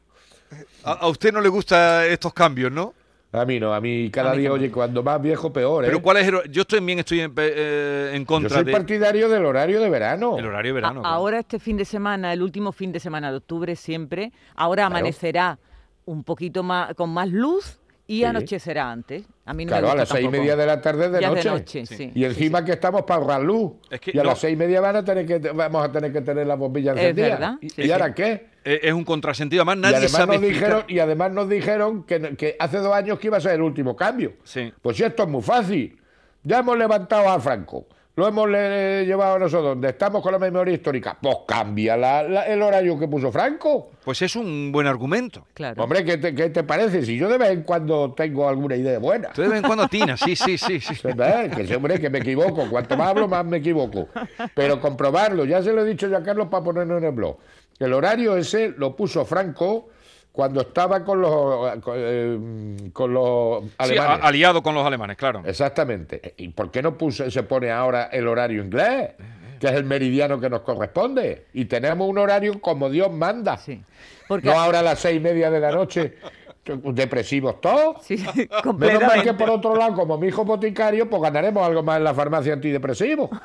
A, 0.85 0.93
a 0.93 1.09
usted 1.09 1.33
no 1.33 1.41
le 1.41 1.49
gustan 1.49 2.05
estos 2.07 2.33
cambios, 2.35 2.73
¿no? 2.73 2.95
A 3.33 3.45
mí 3.45 3.61
no, 3.61 3.73
a 3.73 3.81
mí 3.81 4.11
cada 4.11 4.33
A 4.33 4.35
mí 4.35 4.41
día, 4.41 4.53
oye, 4.53 4.73
cuando 4.73 5.05
más 5.05 5.23
viejo, 5.23 5.53
peor. 5.53 5.85
¿eh? 5.85 5.87
Pero 5.87 6.03
¿cuál 6.03 6.17
es 6.17 6.27
el, 6.27 6.51
Yo 6.51 6.65
también 6.65 6.99
estoy 6.99 7.21
en, 7.21 7.33
eh, 7.37 8.11
en 8.15 8.23
Yo 8.23 8.27
contra 8.27 8.57
soy 8.57 8.65
del 8.65 8.73
partidario 8.75 9.29
del 9.29 9.45
horario 9.45 9.81
de 9.81 9.89
verano. 9.89 10.33
horario 10.33 10.73
de 10.75 10.79
A- 10.79 10.83
verano. 10.83 11.01
claro. 11.03 11.15
ahora 11.17 11.39
este 11.39 11.61
fin 11.61 11.77
de 11.77 11.85
semana, 11.85 12.33
el 12.33 12.43
último 12.43 12.73
fin 12.73 12.91
de 12.91 12.99
semana 12.99 13.31
de 13.31 13.37
octubre 13.37 13.77
siempre, 13.77 14.33
ahora 14.57 14.83
Claro. 14.83 14.97
amanecerá 14.97 15.59
un 16.07 16.25
poquito 16.25 16.65
más 16.65 16.93
con 16.95 17.11
más 17.11 17.29
luz 17.29 17.79
y 18.13 18.19
Sí. 18.19 18.25
anochecerá 18.25 18.91
antes. 18.91 19.25
A 19.47 19.55
mí 19.55 19.65
no 19.65 19.69
Claro, 19.71 19.87
me 19.87 19.89
a 19.93 19.95
gusta 19.95 20.03
las 20.03 20.09
seis 20.09 20.25
y 20.27 20.29
media 20.29 20.57
de 20.57 20.67
la 20.67 20.81
tarde 20.81 21.11
de 21.11 21.21
Ya 21.21 21.29
noche. 21.29 21.43
de 21.43 21.51
noche, 21.51 21.87
Sí. 21.87 21.97
sí. 21.97 22.13
Y 22.15 22.25
encima 22.25 22.65
que 22.65 22.73
estamos 22.73 23.03
para 23.03 23.21
ahorrar 23.21 23.43
luz. 23.43 23.73
Es 23.89 24.01
que 24.01 24.11
y 24.15 24.19
a 24.19 24.23
no- 24.25 24.31
las 24.31 24.39
seis 24.41 24.55
y 24.55 24.57
media 24.57 24.81
van 24.81 24.97
a 24.97 25.05
tener 25.05 25.25
que, 25.27 25.39
vamos 25.53 25.85
a 25.85 25.93
tener 25.93 26.13
que 26.13 26.21
tener 26.23 26.47
la 26.47 26.57
bombilla 26.57 26.93
Es 26.93 26.99
encendida. 26.99 27.29
verdad, 27.29 27.55
¿Y, 27.61 27.83
y 27.87 27.91
ahora 27.93 28.13
qué? 28.15 28.47
Es 28.65 28.93
un 28.93 29.05
contrasentido. 29.05 29.63
Además, 29.63 29.77
Y 29.77 29.81
nadie 29.81 29.97
además, 29.97 30.13
sabe 30.13 30.33
nos 30.39 30.43
dijeron, 30.49 30.85
y 30.89 30.99
además 30.99 31.33
nos 31.33 31.49
dijeron 31.49 32.03
que, 32.03 32.37
que 32.37 32.57
hace 32.59 32.79
dos 32.79 32.93
años 32.93 33.19
que 33.21 33.29
iba 33.29 33.37
a 33.37 33.41
ser 33.41 33.53
el 33.55 33.63
último 33.63 33.95
cambio. 33.95 34.35
Sí. 34.45 34.73
Pues 34.83 34.97
si 34.97 35.05
esto 35.05 35.23
es 35.23 35.29
muy 35.29 35.43
fácil. 35.43 35.97
Ya 36.43 36.59
hemos 36.61 36.77
levantado 36.79 37.29
a 37.29 37.39
Franco. 37.39 37.87
Lo 38.21 38.29
hemos 38.29 38.51
le- 38.51 39.07
llevado 39.07 39.37
a 39.37 39.39
nosotros 39.39 39.65
donde 39.71 39.89
estamos 39.89 40.23
con 40.23 40.31
la 40.31 40.39
memoria 40.39 40.75
histórica. 40.75 41.17
Pues 41.19 41.39
cambia 41.49 41.97
la- 41.97 42.23
la- 42.23 42.43
el 42.47 42.61
horario 42.61 42.99
que 42.99 43.09
puso 43.09 43.33
Franco. 43.33 43.93
Pues 44.05 44.21
es 44.21 44.37
un 44.37 44.71
buen 44.71 44.87
argumento. 44.87 45.47
Claro. 45.55 45.83
Hombre, 45.83 46.05
¿qué 46.05 46.19
te, 46.19 46.35
qué 46.35 46.51
te 46.51 46.63
parece? 46.63 47.03
Si 47.03 47.17
yo 47.17 47.31
de 47.31 47.39
vez 47.39 47.49
en 47.49 47.63
cuando 47.63 48.13
tengo 48.13 48.47
alguna 48.47 48.77
idea 48.77 48.99
buena. 48.99 49.29
Usted 49.29 49.45
de 49.45 49.49
vez 49.49 49.59
en 49.61 49.65
cuando 49.65 49.85
atina, 49.85 50.19
sí, 50.19 50.37
sí, 50.37 50.59
sí. 50.59 50.81
sí. 50.81 50.95
Se 50.97 51.15
ve, 51.15 51.51
Que 51.67 51.75
hombre, 51.77 51.99
que 51.99 52.11
me 52.11 52.19
equivoco. 52.19 52.69
Cuanto 52.69 52.95
más 52.95 53.09
hablo, 53.09 53.27
más 53.27 53.47
me 53.47 53.57
equivoco. 53.57 54.09
Pero 54.55 54.79
comprobarlo, 54.83 55.47
ya 55.47 55.63
se 55.63 55.73
lo 55.73 55.81
he 55.83 55.89
dicho 55.89 56.07
yo 56.07 56.19
a 56.19 56.23
Carlos 56.23 56.49
para 56.51 56.63
ponerlo 56.63 56.99
en 56.99 57.05
el 57.05 57.13
blog. 57.13 57.39
El 57.79 57.95
horario 57.95 58.37
ese 58.37 58.75
lo 58.77 58.95
puso 58.95 59.25
Franco 59.25 59.89
cuando 60.33 60.61
estaba 60.61 61.05
con 61.05 61.21
los, 61.21 61.79
con, 61.81 61.95
eh, 61.97 62.91
con 62.93 63.13
los 63.13 63.65
alemanes. 63.79 64.25
aliado 64.25 64.63
con 64.63 64.75
los 64.75 64.87
alemanes, 64.87 65.17
claro. 65.17 65.43
Exactamente. 65.45 66.35
¿Y 66.37 66.49
por 66.49 66.71
qué 66.71 66.83
no 66.83 66.97
puse, 66.97 67.31
se 67.31 67.43
pone 67.43 67.71
ahora 67.71 68.05
el 68.13 68.29
horario 68.29 68.63
inglés? 68.63 69.11
Que 69.59 69.67
es 69.67 69.73
el 69.75 69.85
meridiano 69.85 70.41
que 70.41 70.49
nos 70.49 70.61
corresponde. 70.63 71.47
Y 71.53 71.67
tenemos 71.67 72.09
un 72.09 72.19
horario 72.19 72.61
como 72.61 72.89
Dios 72.89 73.13
manda. 73.13 73.57
Sí. 73.59 73.83
Porque 74.27 74.47
No 74.47 74.59
ahora 74.59 74.79
a 74.79 74.83
las 74.83 75.01
seis 75.01 75.17
y 75.17 75.21
media 75.21 75.51
de 75.51 75.59
la 75.61 75.73
noche, 75.73 76.15
depresivos 76.65 77.61
todos. 77.61 78.05
sí, 78.05 78.17
Menos 78.79 79.03
mal 79.03 79.23
que 79.23 79.35
por 79.35 79.51
otro 79.51 79.75
lado, 79.77 79.95
como 79.95 80.19
mi 80.19 80.29
hijo 80.29 80.45
boticario, 80.45 81.09
pues 81.09 81.23
ganaremos 81.23 81.67
algo 81.67 81.83
más 81.83 81.97
en 81.99 82.05
la 82.05 82.15
farmacia 82.15 82.53
antidepresivo. 82.53 83.31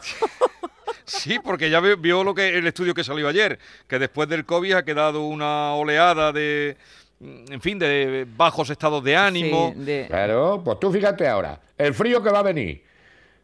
Sí, 1.07 1.37
porque 1.43 1.69
ya 1.69 1.79
vio 1.81 2.23
lo 2.23 2.33
que 2.33 2.57
el 2.57 2.65
estudio 2.65 2.95
que 2.95 3.03
salió 3.03 3.27
ayer, 3.27 3.59
que 3.87 3.99
después 3.99 4.27
del 4.27 4.43
COVID 4.43 4.73
ha 4.73 4.83
quedado 4.85 5.27
una 5.27 5.75
oleada 5.75 6.31
de, 6.31 6.77
en 7.19 7.61
fin, 7.61 7.77
de 7.77 8.25
bajos 8.35 8.71
estados 8.71 9.03
de 9.03 9.15
ánimo. 9.15 9.71
Sí, 9.75 9.83
de- 9.83 10.05
Claro, 10.07 10.61
pues 10.65 10.79
tú 10.79 10.91
fíjate 10.91 11.27
ahora, 11.27 11.59
el 11.77 11.93
frío 11.93 12.23
que 12.23 12.31
va 12.31 12.39
a 12.39 12.43
venir, 12.43 12.83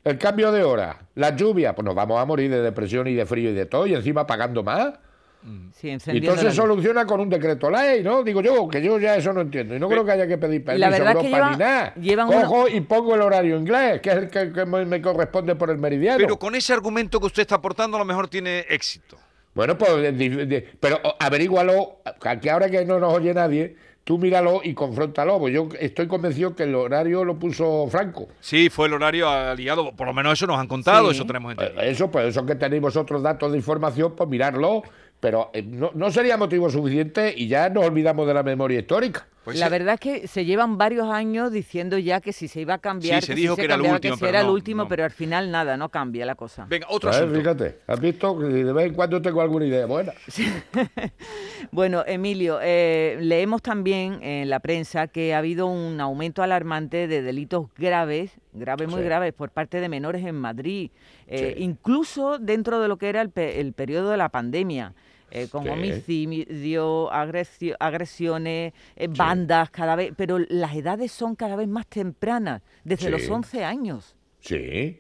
el 0.04 0.17
cambio 0.17 0.52
de 0.52 0.63
hora, 0.63 1.02
la 1.13 1.36
lluvia, 1.36 1.76
pues 1.76 1.86
nos 1.86 1.93
vamos 1.93 2.19
a 2.19 2.26
morir 2.26 2.50
de 2.50 2.63
depresión 2.63 3.06
y 3.08 3.13
de 3.13 3.28
frío 3.28 3.52
y 3.52 3.54
de 3.54 3.67
todo, 3.67 3.86
y 3.86 3.93
encima 3.93 4.26
pagando 4.26 4.63
más. 4.63 4.93
Sí, 5.75 5.88
Y 5.88 5.91
encendiendo 5.91 6.32
entonces 6.32 6.56
la 6.58 6.63
soluciona 6.63 7.06
con 7.06 7.19
un 7.19 7.30
decreto 7.30 7.69
ley, 7.69 8.04
¿no? 8.04 8.23
Digo 8.23 8.41
yo, 8.41 8.67
que 8.67 8.82
yo 8.82 8.99
ya 8.99 9.15
eso 9.15 9.34
no 9.34 9.41
entiendo. 9.41 9.75
Y 9.75 9.80
no 9.80 9.88
creo 9.89 10.06
que 10.06 10.12
haya 10.12 10.27
que 10.27 10.38
pedir 10.38 10.63
permiso 10.63 10.80
La 10.89 10.95
a 10.95 10.99
verdad 10.99 11.21
que 11.21 11.27
llevan- 11.30 11.51
ni 11.51 11.58
nada. 11.58 11.93
llevan 11.95 12.27
Cojo 12.32 12.67
y 12.67 12.82
pongo 12.82 13.15
el 13.15 13.21
horario 13.21 13.58
inglés, 13.58 14.01
que 14.01 14.10
es 14.12 14.15
el 14.17 14.30
que, 14.30 14.51
que 14.51 14.65
me 14.65 15.01
corresponde 15.01 15.56
por 15.56 15.69
el 15.69 15.77
meridiano. 15.77 16.17
Pero 16.19 16.38
con 16.38 16.56
ese 16.56 16.73
argumento 16.73 17.19
que 17.19 17.25
usted 17.27 17.41
está 17.41 17.56
aportando, 17.56 17.97
a 17.97 17.99
lo 17.99 18.06
mejor 18.06 18.27
tiene 18.27 18.65
éxito. 18.69 19.17
Bueno, 19.54 19.77
pues, 19.77 19.91
de- 19.95 20.12
de- 20.13 20.45
de- 20.45 20.62
pero 20.80 20.99
averígualo, 21.19 21.97
que 22.41 22.49
ahora 22.49 22.69
que 22.69 22.86
no 22.86 22.99
nos 22.99 23.13
oye 23.13 23.34
nadie, 23.34 23.75
tú 24.04 24.17
míralo 24.17 24.62
y 24.63 24.73
confróntalo. 24.73 25.39
Pues 25.39 25.54
yo 25.54 25.67
estoy 25.80 26.08
convencido 26.08 26.56
que 26.56 26.63
el 26.63 26.73
horario 26.73 27.23
lo 27.25 27.38
puso 27.38 27.88
Franco. 27.89 28.27
Sí, 28.39 28.69
fue 28.69 28.88
el 28.88 28.93
horario 28.93 29.30
aliado, 29.30 29.91
por 29.95 30.08
lo 30.08 30.13
menos 30.13 30.34
eso 30.34 30.47
nos 30.47 30.58
han 30.58 30.67
contado, 30.67 31.10
Sí. 31.10 31.15
eso 31.17 31.25
tenemos 31.25 31.51
Eh, 31.51 31.56
entendido. 31.60 31.82
Eso, 31.84 32.10
pues 32.10 32.27
eso 32.27 32.45
que 32.45 32.56
tenéis 32.56 32.82
vosotros 32.82 33.21
datos 33.21 33.51
de 33.51 33.58
información, 33.58 34.13
pues 34.15 34.30
mirarlo. 34.30 34.84
Pero 35.21 35.49
eh, 35.53 35.62
no, 35.63 35.91
no 35.93 36.12
sería 36.12 36.36
motivo 36.36 36.69
suficiente 36.69 37.34
y 37.38 37.47
ya 37.47 37.69
nos 37.69 37.86
olvidamos 37.86 38.27
de 38.27 38.34
la 38.34 38.43
memoria 38.43 38.79
histórica. 38.79 39.27
Pues 39.43 39.57
la 39.60 39.67
sí. 39.67 39.71
verdad 39.71 39.93
es 39.95 39.99
que 39.99 40.27
se 40.27 40.45
llevan 40.45 40.77
varios 40.77 41.07
años 41.10 41.51
diciendo 41.51 41.97
ya 41.97 42.21
que 42.21 42.31
si 42.34 42.47
se 42.47 42.62
iba 42.62 42.75
a 42.75 42.77
cambiar, 42.79 43.21
Sí, 43.21 43.27
se 43.27 43.34
que 43.36 43.41
dijo 43.41 43.55
si 43.55 43.62
que 43.62 43.65
era 43.65 43.75
el 43.75 43.79
cambiaba, 43.79 43.95
último, 43.97 44.15
que 44.15 44.19
si 44.19 44.25
era 44.25 44.41
el 44.41 44.47
último, 44.49 44.84
no. 44.84 44.88
pero 44.89 45.03
al 45.03 45.12
final 45.12 45.49
nada, 45.49 45.77
no 45.77 45.89
cambia 45.89 46.25
la 46.25 46.36
cosa. 46.36 46.65
Venga, 46.69 46.88
otro 46.89 47.10
A 47.10 47.13
ver, 47.13 47.23
asunto. 47.23 47.39
fíjate, 47.39 47.79
has 47.88 47.99
visto 47.99 48.38
que 48.38 48.45
de 48.45 48.73
vez 48.73 48.86
en 48.88 48.93
cuando 48.93 49.21
tengo 49.21 49.41
alguna 49.41 49.65
idea 49.65 49.86
buena. 49.86 50.13
Bueno, 51.71 52.03
Emilio, 52.05 52.60
eh, 52.62 53.17
leemos 53.21 53.62
también 53.62 54.21
en 54.23 54.49
la 54.49 54.60
prensa 54.60 55.07
que 55.07 55.34
ha 55.34 55.38
habido 55.38 55.67
un 55.67 56.01
aumento 56.01 56.43
alarmante 56.43 57.07
de 57.07 57.21
delitos 57.21 57.67
graves, 57.77 58.31
graves, 58.53 58.89
muy 58.89 58.99
Sí. 59.01 59.05
graves, 59.05 59.34
por 59.34 59.51
parte 59.51 59.79
de 59.79 59.88
menores 59.88 60.25
en 60.25 60.36
Madrid, 60.36 60.91
eh, 61.27 61.53
Sí. 61.57 61.63
incluso 61.63 62.39
dentro 62.39 62.81
de 62.81 62.88
lo 62.88 62.97
que 62.97 63.10
era 63.10 63.21
el, 63.21 63.29
pe- 63.29 63.60
el 63.62 63.73
periodo 63.73 64.10
de 64.10 64.17
la 64.17 64.29
pandemia. 64.29 64.93
Eh, 65.32 65.48
con 65.50 65.63
Sí. 65.63 65.70
homicidio, 65.70 67.12
agresio- 67.12 67.76
agresiones, 67.80 68.74
eh, 68.96 69.08
bandas 69.10 69.70
cada 69.70 69.96
vez, 69.96 70.13
pero 70.15 70.38
las 70.39 70.76
edades 70.76 71.12
son 71.12 71.36
cada 71.36 71.56
vez 71.56 71.67
más 71.67 71.88
tempranas, 71.88 72.62
desde 72.84 73.10
los 73.10 73.24
Sí. 73.24 73.32
11 73.32 73.63
años. 73.63 74.15
Sí, 74.39 74.98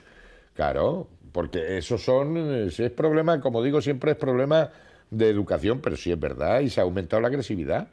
claro, 0.53 1.07
porque 1.31 1.77
esos 1.77 2.03
son, 2.03 2.69
si 2.71 2.83
es 2.83 2.91
problema, 2.91 3.39
como 3.41 3.61
digo, 3.63 3.81
siempre 3.81 4.11
es 4.11 4.17
problema 4.17 4.69
de 5.09 5.29
educación, 5.29 5.79
pero 5.81 5.97
sí 5.97 6.11
es 6.11 6.19
verdad, 6.19 6.61
y 6.61 6.69
se 6.69 6.79
ha 6.79 6.83
aumentado 6.83 7.21
la 7.21 7.27
agresividad. 7.27 7.87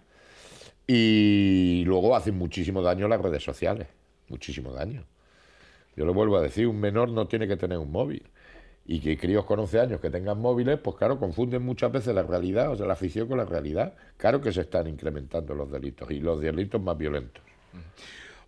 Y 0.86 1.82
luego 1.86 2.16
hacen 2.16 2.36
muchísimo 2.38 2.80
daño 2.82 3.08
las 3.08 3.20
redes 3.20 3.42
sociales, 3.42 3.88
muchísimo 4.28 4.72
daño. 4.72 5.04
Yo 5.96 6.04
lo 6.06 6.14
vuelvo 6.14 6.36
a 6.36 6.42
decir, 6.42 6.66
un 6.66 6.80
menor 6.80 7.10
no 7.10 7.26
tiene 7.26 7.46
que 7.48 7.56
tener 7.56 7.78
un 7.78 7.90
móvil. 7.90 8.22
Y 8.90 9.00
que 9.00 9.16
críos 9.16 9.44
con 9.44 9.60
11 9.60 9.80
años 9.80 10.00
que 10.00 10.10
tengan 10.10 10.40
móviles, 10.40 10.78
pues 10.82 10.96
claro, 10.96 11.20
confunden 11.20 11.62
muchas 11.62 11.92
veces 11.92 12.14
la 12.14 12.22
realidad, 12.22 12.72
o 12.72 12.76
sea, 12.76 12.86
la 12.86 12.96
ficción 12.96 13.28
con 13.28 13.36
la 13.36 13.44
realidad. 13.44 13.92
Claro 14.16 14.40
que 14.40 14.50
se 14.50 14.62
están 14.62 14.86
incrementando 14.88 15.54
los 15.54 15.70
delitos 15.70 16.10
y 16.10 16.20
los 16.20 16.40
delitos 16.40 16.82
más 16.82 16.96
violentos. 16.98 17.44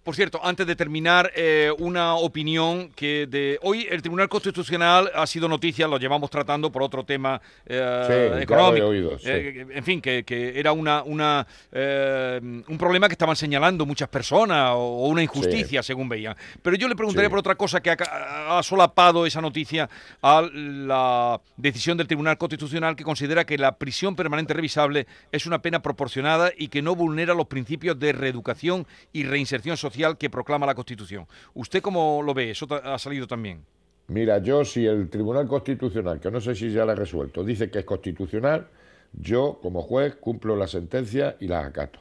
Por 0.02 0.16
cierto, 0.16 0.40
antes 0.42 0.66
de 0.66 0.74
terminar, 0.74 1.30
eh, 1.36 1.70
una 1.78 2.14
opinión 2.14 2.90
que 2.96 3.26
de 3.26 3.58
hoy 3.60 3.86
el 3.90 4.00
Tribunal 4.00 4.30
Constitucional 4.30 5.10
ha 5.14 5.26
sido 5.26 5.46
noticia, 5.46 5.86
lo 5.86 5.98
llevamos 5.98 6.30
tratando 6.30 6.72
por 6.72 6.82
otro 6.82 7.04
tema 7.04 7.38
eh, 7.66 8.32
Sí, 8.36 8.42
económico. 8.42 8.86
oído, 8.86 9.18
sí. 9.18 9.28
Eh, 9.28 9.66
en 9.70 9.84
fin, 9.84 10.00
que, 10.00 10.24
que 10.24 10.58
era 10.58 10.72
una, 10.72 11.02
una 11.02 11.46
un 11.72 12.78
problema 12.78 13.08
que 13.08 13.12
estaban 13.12 13.36
señalando 13.36 13.84
muchas 13.84 14.08
personas 14.08 14.72
o, 14.74 15.06
una 15.06 15.22
injusticia, 15.22 15.82
según 15.82 16.08
veían. 16.08 16.34
Pero 16.62 16.76
yo 16.76 16.88
le 16.88 16.96
preguntaría 16.96 17.28
por 17.28 17.38
otra 17.38 17.54
cosa 17.56 17.82
que 17.82 17.90
ha, 17.90 18.58
ha 18.58 18.62
solapado 18.62 19.26
esa 19.26 19.42
noticia 19.42 19.90
a 20.22 20.40
la 20.40 21.40
decisión 21.58 21.98
del 21.98 22.06
Tribunal 22.06 22.38
Constitucional 22.38 22.96
que 22.96 23.04
considera 23.04 23.44
que 23.44 23.58
la 23.58 23.76
prisión 23.76 24.16
permanente 24.16 24.54
revisable 24.54 25.06
es 25.30 25.44
una 25.44 25.60
pena 25.60 25.82
proporcionada 25.82 26.52
y 26.56 26.68
que 26.68 26.80
no 26.80 26.94
vulnera 26.94 27.34
los 27.34 27.48
principios 27.48 27.98
de 27.98 28.12
reeducación 28.12 28.86
y 29.12 29.24
reinserción 29.24 29.76
social 29.76 29.89
que 30.18 30.31
proclama 30.31 30.66
la 30.66 30.74
Constitución. 30.74 31.26
¿Usted 31.55 31.83
cómo 31.83 32.22
lo 32.22 32.35
ve? 32.35 32.50
Eso 32.50 32.66
ha 32.70 32.98
salido 32.98 33.26
también. 33.26 33.64
Mira, 34.09 34.38
yo 34.38 34.64
si 34.64 34.87
el 34.87 35.09
Tribunal 35.09 35.46
Constitucional, 35.46 36.18
que 36.18 36.31
no 36.31 36.40
sé 36.40 36.55
si 36.55 36.72
ya 36.72 36.85
la 36.85 36.92
ha 36.92 36.96
resuelto, 36.96 37.44
dice 37.44 37.70
que 37.70 37.79
es 37.79 37.85
constitucional, 37.85 38.66
yo 39.12 39.59
como 39.62 39.83
juez 39.83 40.16
cumplo 40.16 40.57
la 40.57 40.66
sentencia 40.66 41.37
y 41.38 41.46
la 41.46 41.61
acato. 41.61 42.00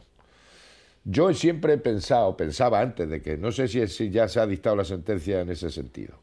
Yo 1.03 1.33
siempre 1.33 1.73
he 1.73 1.77
pensado, 1.77 2.35
pensaba 2.35 2.81
antes 2.81 3.09
de 3.09 3.21
que, 3.21 3.37
no 3.37 3.51
sé 3.51 3.67
si, 3.67 3.85
si 3.87 4.09
ya 4.09 4.27
se 4.27 4.39
ha 4.39 4.47
dictado 4.47 4.75
la 4.75 4.85
sentencia 4.85 5.41
en 5.41 5.49
ese 5.49 5.69
sentido, 5.69 6.15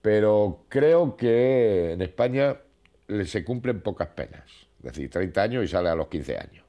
pero 0.00 0.64
creo 0.68 1.16
que 1.16 1.92
en 1.92 2.02
España 2.02 2.56
se 3.24 3.44
cumplen 3.44 3.80
pocas 3.80 4.08
penas, 4.08 4.44
es 4.78 4.84
decir, 4.84 5.10
30 5.10 5.42
años 5.42 5.64
y 5.64 5.68
sale 5.68 5.88
a 5.88 5.94
los 5.94 6.08
15 6.08 6.38
años. 6.38 6.64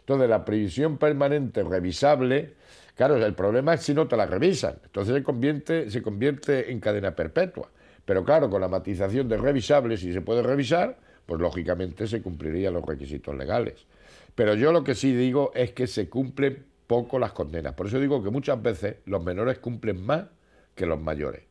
Entonces, 0.00 0.28
la 0.28 0.44
prisión 0.44 0.98
permanente 0.98 1.62
revisable, 1.62 2.54
claro, 2.94 3.16
el 3.16 3.34
problema 3.34 3.74
es 3.74 3.82
si 3.82 3.94
no 3.94 4.06
te 4.06 4.16
la 4.16 4.26
revisan. 4.26 4.76
Entonces 4.84 5.14
se 5.14 6.02
convierte, 6.02 6.70
en 6.70 6.80
cadena 6.80 7.14
perpetua. 7.14 7.70
Pero 8.04 8.24
claro, 8.24 8.50
con 8.50 8.60
la 8.60 8.68
matización 8.68 9.28
de 9.28 9.36
revisable, 9.36 9.96
si 9.96 10.12
se 10.12 10.20
puede 10.20 10.42
revisar, 10.42 10.98
pues 11.26 11.40
lógicamente 11.40 12.06
se 12.06 12.20
cumplirían 12.20 12.74
los 12.74 12.84
requisitos 12.84 13.34
legales. 13.34 13.86
Pero 14.34 14.54
yo 14.54 14.72
lo 14.72 14.84
que 14.84 14.94
sí 14.94 15.14
digo 15.14 15.52
es 15.54 15.72
que 15.72 15.86
se 15.86 16.08
cumplen 16.08 16.66
poco 16.86 17.18
las 17.18 17.32
condenas. 17.32 17.74
Por 17.74 17.86
eso 17.86 17.98
digo 17.98 18.22
que 18.22 18.30
muchas 18.30 18.60
veces 18.60 18.96
los 19.06 19.22
menores 19.24 19.58
cumplen 19.58 20.04
más 20.04 20.26
que 20.74 20.86
los 20.86 21.00
mayores. 21.00 21.42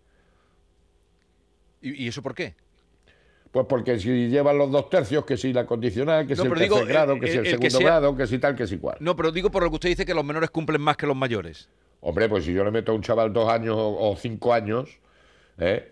¿Y, 1.82 2.04
y 2.04 2.08
eso 2.08 2.22
por 2.22 2.36
qué? 2.36 2.56
Pues 3.54 3.66
porque 3.70 4.00
si 4.00 4.28
llevan 4.30 4.58
los 4.58 4.70
dos 4.72 4.90
tercios, 4.90 5.24
que 5.26 5.38
si 5.38 5.54
la 5.54 5.66
condicional, 5.66 6.26
que 6.28 6.36
No, 6.36 6.42
si 6.42 6.48
el 6.48 6.54
tercer 6.54 6.70
digo, 6.70 6.86
grado, 6.86 7.14
el- 7.14 7.20
que 7.22 7.28
si 7.28 7.38
el, 7.38 7.46
segundo 7.46 7.70
sea- 7.70 7.80
grado, 7.86 8.18
que 8.18 8.28
si 8.28 8.40
tal, 8.40 8.56
que 8.56 8.68
si 8.68 8.78
cual. 8.80 8.98
No, 9.00 9.16
pero 9.16 9.32
digo 9.32 9.50
por 9.52 9.64
lo 9.64 9.70
que 9.70 9.76
usted 9.76 9.90
dice 9.90 10.06
que 10.06 10.14
los 10.16 10.26
menores 10.26 10.50
cumplen 10.50 10.82
más 10.82 10.98
que 10.98 11.06
los 11.08 11.16
mayores. 11.16 11.70
Hombre, 12.02 12.28
pues 12.28 12.44
si 12.46 12.54
yo 12.54 12.66
le 12.66 12.72
meto 12.72 12.92
a 12.92 12.96
un 12.96 13.02
chaval 13.04 13.32
dos 13.32 13.48
años 13.48 13.76
o, 13.78 14.10
o 14.12 14.16
cinco 14.18 14.54
años, 14.54 14.90
¿eh? 15.60 15.88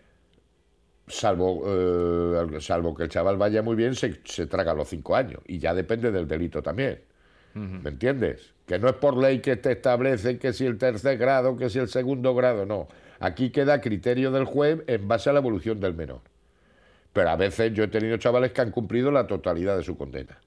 salvo, 1.08 1.64
eh, 1.68 2.60
salvo 2.62 2.96
que 2.96 3.04
el 3.04 3.10
chaval 3.10 3.38
vaya 3.38 3.62
muy 3.62 3.76
bien, 3.76 3.96
se, 3.96 4.20
se 4.26 4.48
traga 4.48 4.74
los 4.74 4.90
cinco 4.90 5.16
años. 5.16 5.40
Y 5.48 5.60
ya 5.60 5.74
depende 5.74 6.12
del 6.12 6.28
delito 6.28 6.62
también. 6.62 7.00
¿Me 7.54 7.90
entiendes? 7.90 8.54
Que 8.66 8.80
no 8.80 8.88
es 8.88 8.94
por 8.96 9.18
ley 9.18 9.40
que 9.40 9.58
te 9.58 9.74
establece 9.74 10.40
que 10.40 10.54
si 10.54 10.66
el 10.66 10.78
tercer 10.78 11.18
grado, 11.18 11.58
que 11.58 11.70
si 11.70 11.80
el 11.80 11.90
segundo 11.90 12.34
grado, 12.34 12.66
no. 12.66 12.88
Aquí 13.20 13.50
queda 13.52 13.82
criterio 13.82 14.32
del 14.32 14.46
juez 14.46 14.80
en 14.88 15.06
base 15.08 15.30
a 15.30 15.34
la 15.34 15.40
evolución 15.40 15.80
del 15.82 15.94
menor. 15.94 16.22
Pero 17.14 17.30
a 17.30 17.36
veces 17.36 17.74
yo 17.74 17.84
he 17.84 17.88
tenido 17.88 18.18
chavales 18.18 18.52
que 18.52 18.62
han 18.62 18.72
cumplido 18.72 19.12
la 19.12 19.28
totalidad 19.28 19.78
de 19.78 19.84
su 19.84 19.98
condena. 19.98 20.40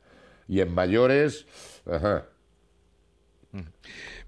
Y 0.48 0.60
en 0.60 0.72
mayores, 0.74 1.46
ajá, 1.90 2.24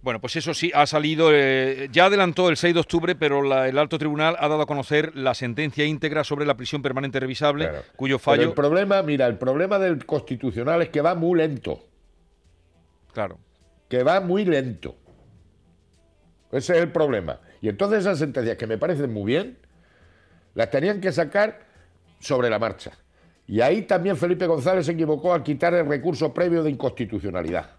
Bueno, 0.02 0.20
pues 0.20 0.36
eso 0.36 0.54
sí, 0.54 0.70
ha 0.72 0.86
salido, 0.86 1.30
eh, 1.32 1.88
ya 1.90 2.04
adelantó 2.04 2.48
el 2.48 2.56
6 2.56 2.74
de 2.74 2.80
octubre, 2.80 3.16
pero 3.16 3.42
la- 3.42 3.66
el 3.68 3.76
alto 3.76 3.98
tribunal 3.98 4.36
ha 4.38 4.46
dado 4.46 4.62
a 4.62 4.66
conocer 4.66 5.16
la 5.16 5.34
sentencia 5.34 5.84
íntegra 5.84 6.22
sobre 6.22 6.46
la 6.46 6.56
prisión 6.56 6.80
permanente 6.80 7.18
revisable, 7.18 7.64
Claro. 7.68 7.82
cuyo 7.96 8.16
Pero 8.18 8.24
fallo... 8.24 8.42
el 8.44 8.52
problema, 8.52 9.02
mira, 9.02 9.26
el 9.26 9.36
problema 9.36 9.80
del 9.80 10.06
constitucional 10.06 10.80
es 10.82 10.90
que 10.90 11.00
va 11.00 11.16
muy 11.16 11.38
lento. 11.38 11.80
Claro. 13.12 13.38
Que 13.88 14.04
va 14.04 14.20
muy 14.20 14.44
lento. 14.44 14.94
Ese 16.52 16.76
es 16.76 16.82
el 16.82 16.92
problema. 16.92 17.40
Y 17.60 17.68
entonces 17.68 18.00
esas 18.00 18.20
sentencias 18.20 18.56
que 18.56 18.68
me 18.68 18.78
parecen 18.78 19.12
muy 19.12 19.24
bien, 19.32 19.58
las 20.54 20.70
tenían 20.70 21.00
que 21.00 21.10
sacar 21.10 21.65
sobre 22.18 22.50
la 22.50 22.58
marcha. 22.58 22.92
Y 23.46 23.60
ahí 23.60 23.82
también 23.82 24.16
Felipe 24.16 24.46
González 24.46 24.86
se 24.86 24.92
equivocó 24.92 25.32
al 25.32 25.42
quitar 25.42 25.74
el 25.74 25.86
recurso 25.86 26.32
previo 26.34 26.62
de 26.62 26.70
inconstitucionalidad. 26.70 27.70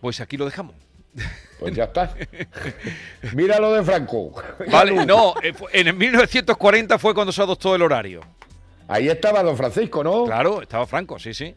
Pues 0.00 0.20
aquí 0.20 0.36
lo 0.36 0.46
dejamos. 0.46 0.74
Pues 1.58 1.74
ya 1.74 1.84
está. 1.84 2.14
Mira 3.34 3.58
lo 3.58 3.74
de 3.74 3.82
Franco. 3.82 4.32
Vale, 4.70 5.04
no, 5.04 5.34
eh, 5.42 5.52
en 5.72 5.88
el 5.88 5.94
1940 5.94 6.98
fue 6.98 7.14
cuando 7.14 7.32
se 7.32 7.42
adoptó 7.42 7.74
el 7.74 7.82
horario. 7.82 8.22
Ahí 8.92 9.08
estaba 9.08 9.40
don 9.44 9.56
Francisco, 9.56 10.02
¿no? 10.02 10.24
Claro, 10.24 10.62
estaba 10.62 10.84
Franco, 10.84 11.16
sí, 11.20 11.32
sí. 11.32 11.54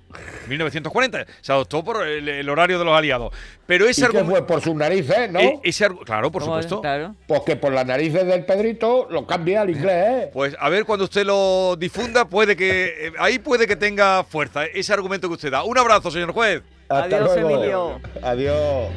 1940 0.48 1.26
se 1.41 1.52
adoptó 1.52 1.84
por 1.84 2.06
el, 2.08 2.30
el 2.30 2.48
horario 2.48 2.78
de 2.78 2.86
los 2.86 2.96
aliados. 2.96 3.34
Pero 3.65 3.88
¿Y 3.88 3.89
ese 3.89 4.02
qué 4.02 4.06
argumento... 4.17 4.32
fue? 4.32 4.46
Por 4.46 4.62
sus 4.62 4.76
narices, 4.76 5.32
¿no? 5.32 5.39
eh, 5.39 5.60
ese 5.63 5.88
claro, 6.06 6.32
por 6.32 6.43
supuesto. 6.43 6.82
Claro. 6.82 7.15
Pues 7.28 7.41
que 7.41 7.56
por 7.56 7.74
las 7.74 7.88
narices 7.88 8.28
del 8.28 8.46
Pedrito 8.46 9.08
lo 9.10 9.26
cambia 9.26 9.62
al 9.62 9.72
inglés, 9.72 10.06
¿eh? 10.08 10.30
Pues 10.32 10.56
a 10.60 10.69
ver, 10.69 10.86
cuando 10.86 11.06
usted 11.06 11.26
lo 11.26 11.76
difunda, 11.76 12.26
puede 12.26 12.56
que 12.56 13.08
eh, 13.08 13.13
ahí 13.17 13.39
puede 13.39 13.65
que 13.65 13.76
tenga 13.76 14.24
fuerza 14.24 14.65
ese 14.65 14.93
argumento 14.93 15.28
que 15.28 15.34
usted 15.34 15.50
da. 15.52 15.63
Un 15.63 15.80
abrazo, 15.80 16.12
señor 16.12 16.34
juez. 16.34 16.62
Hasta 16.88 17.15
Adiós, 17.15 17.36
luego. 17.36 17.50
Emilio. 17.50 18.02
Adiós. 18.22 18.89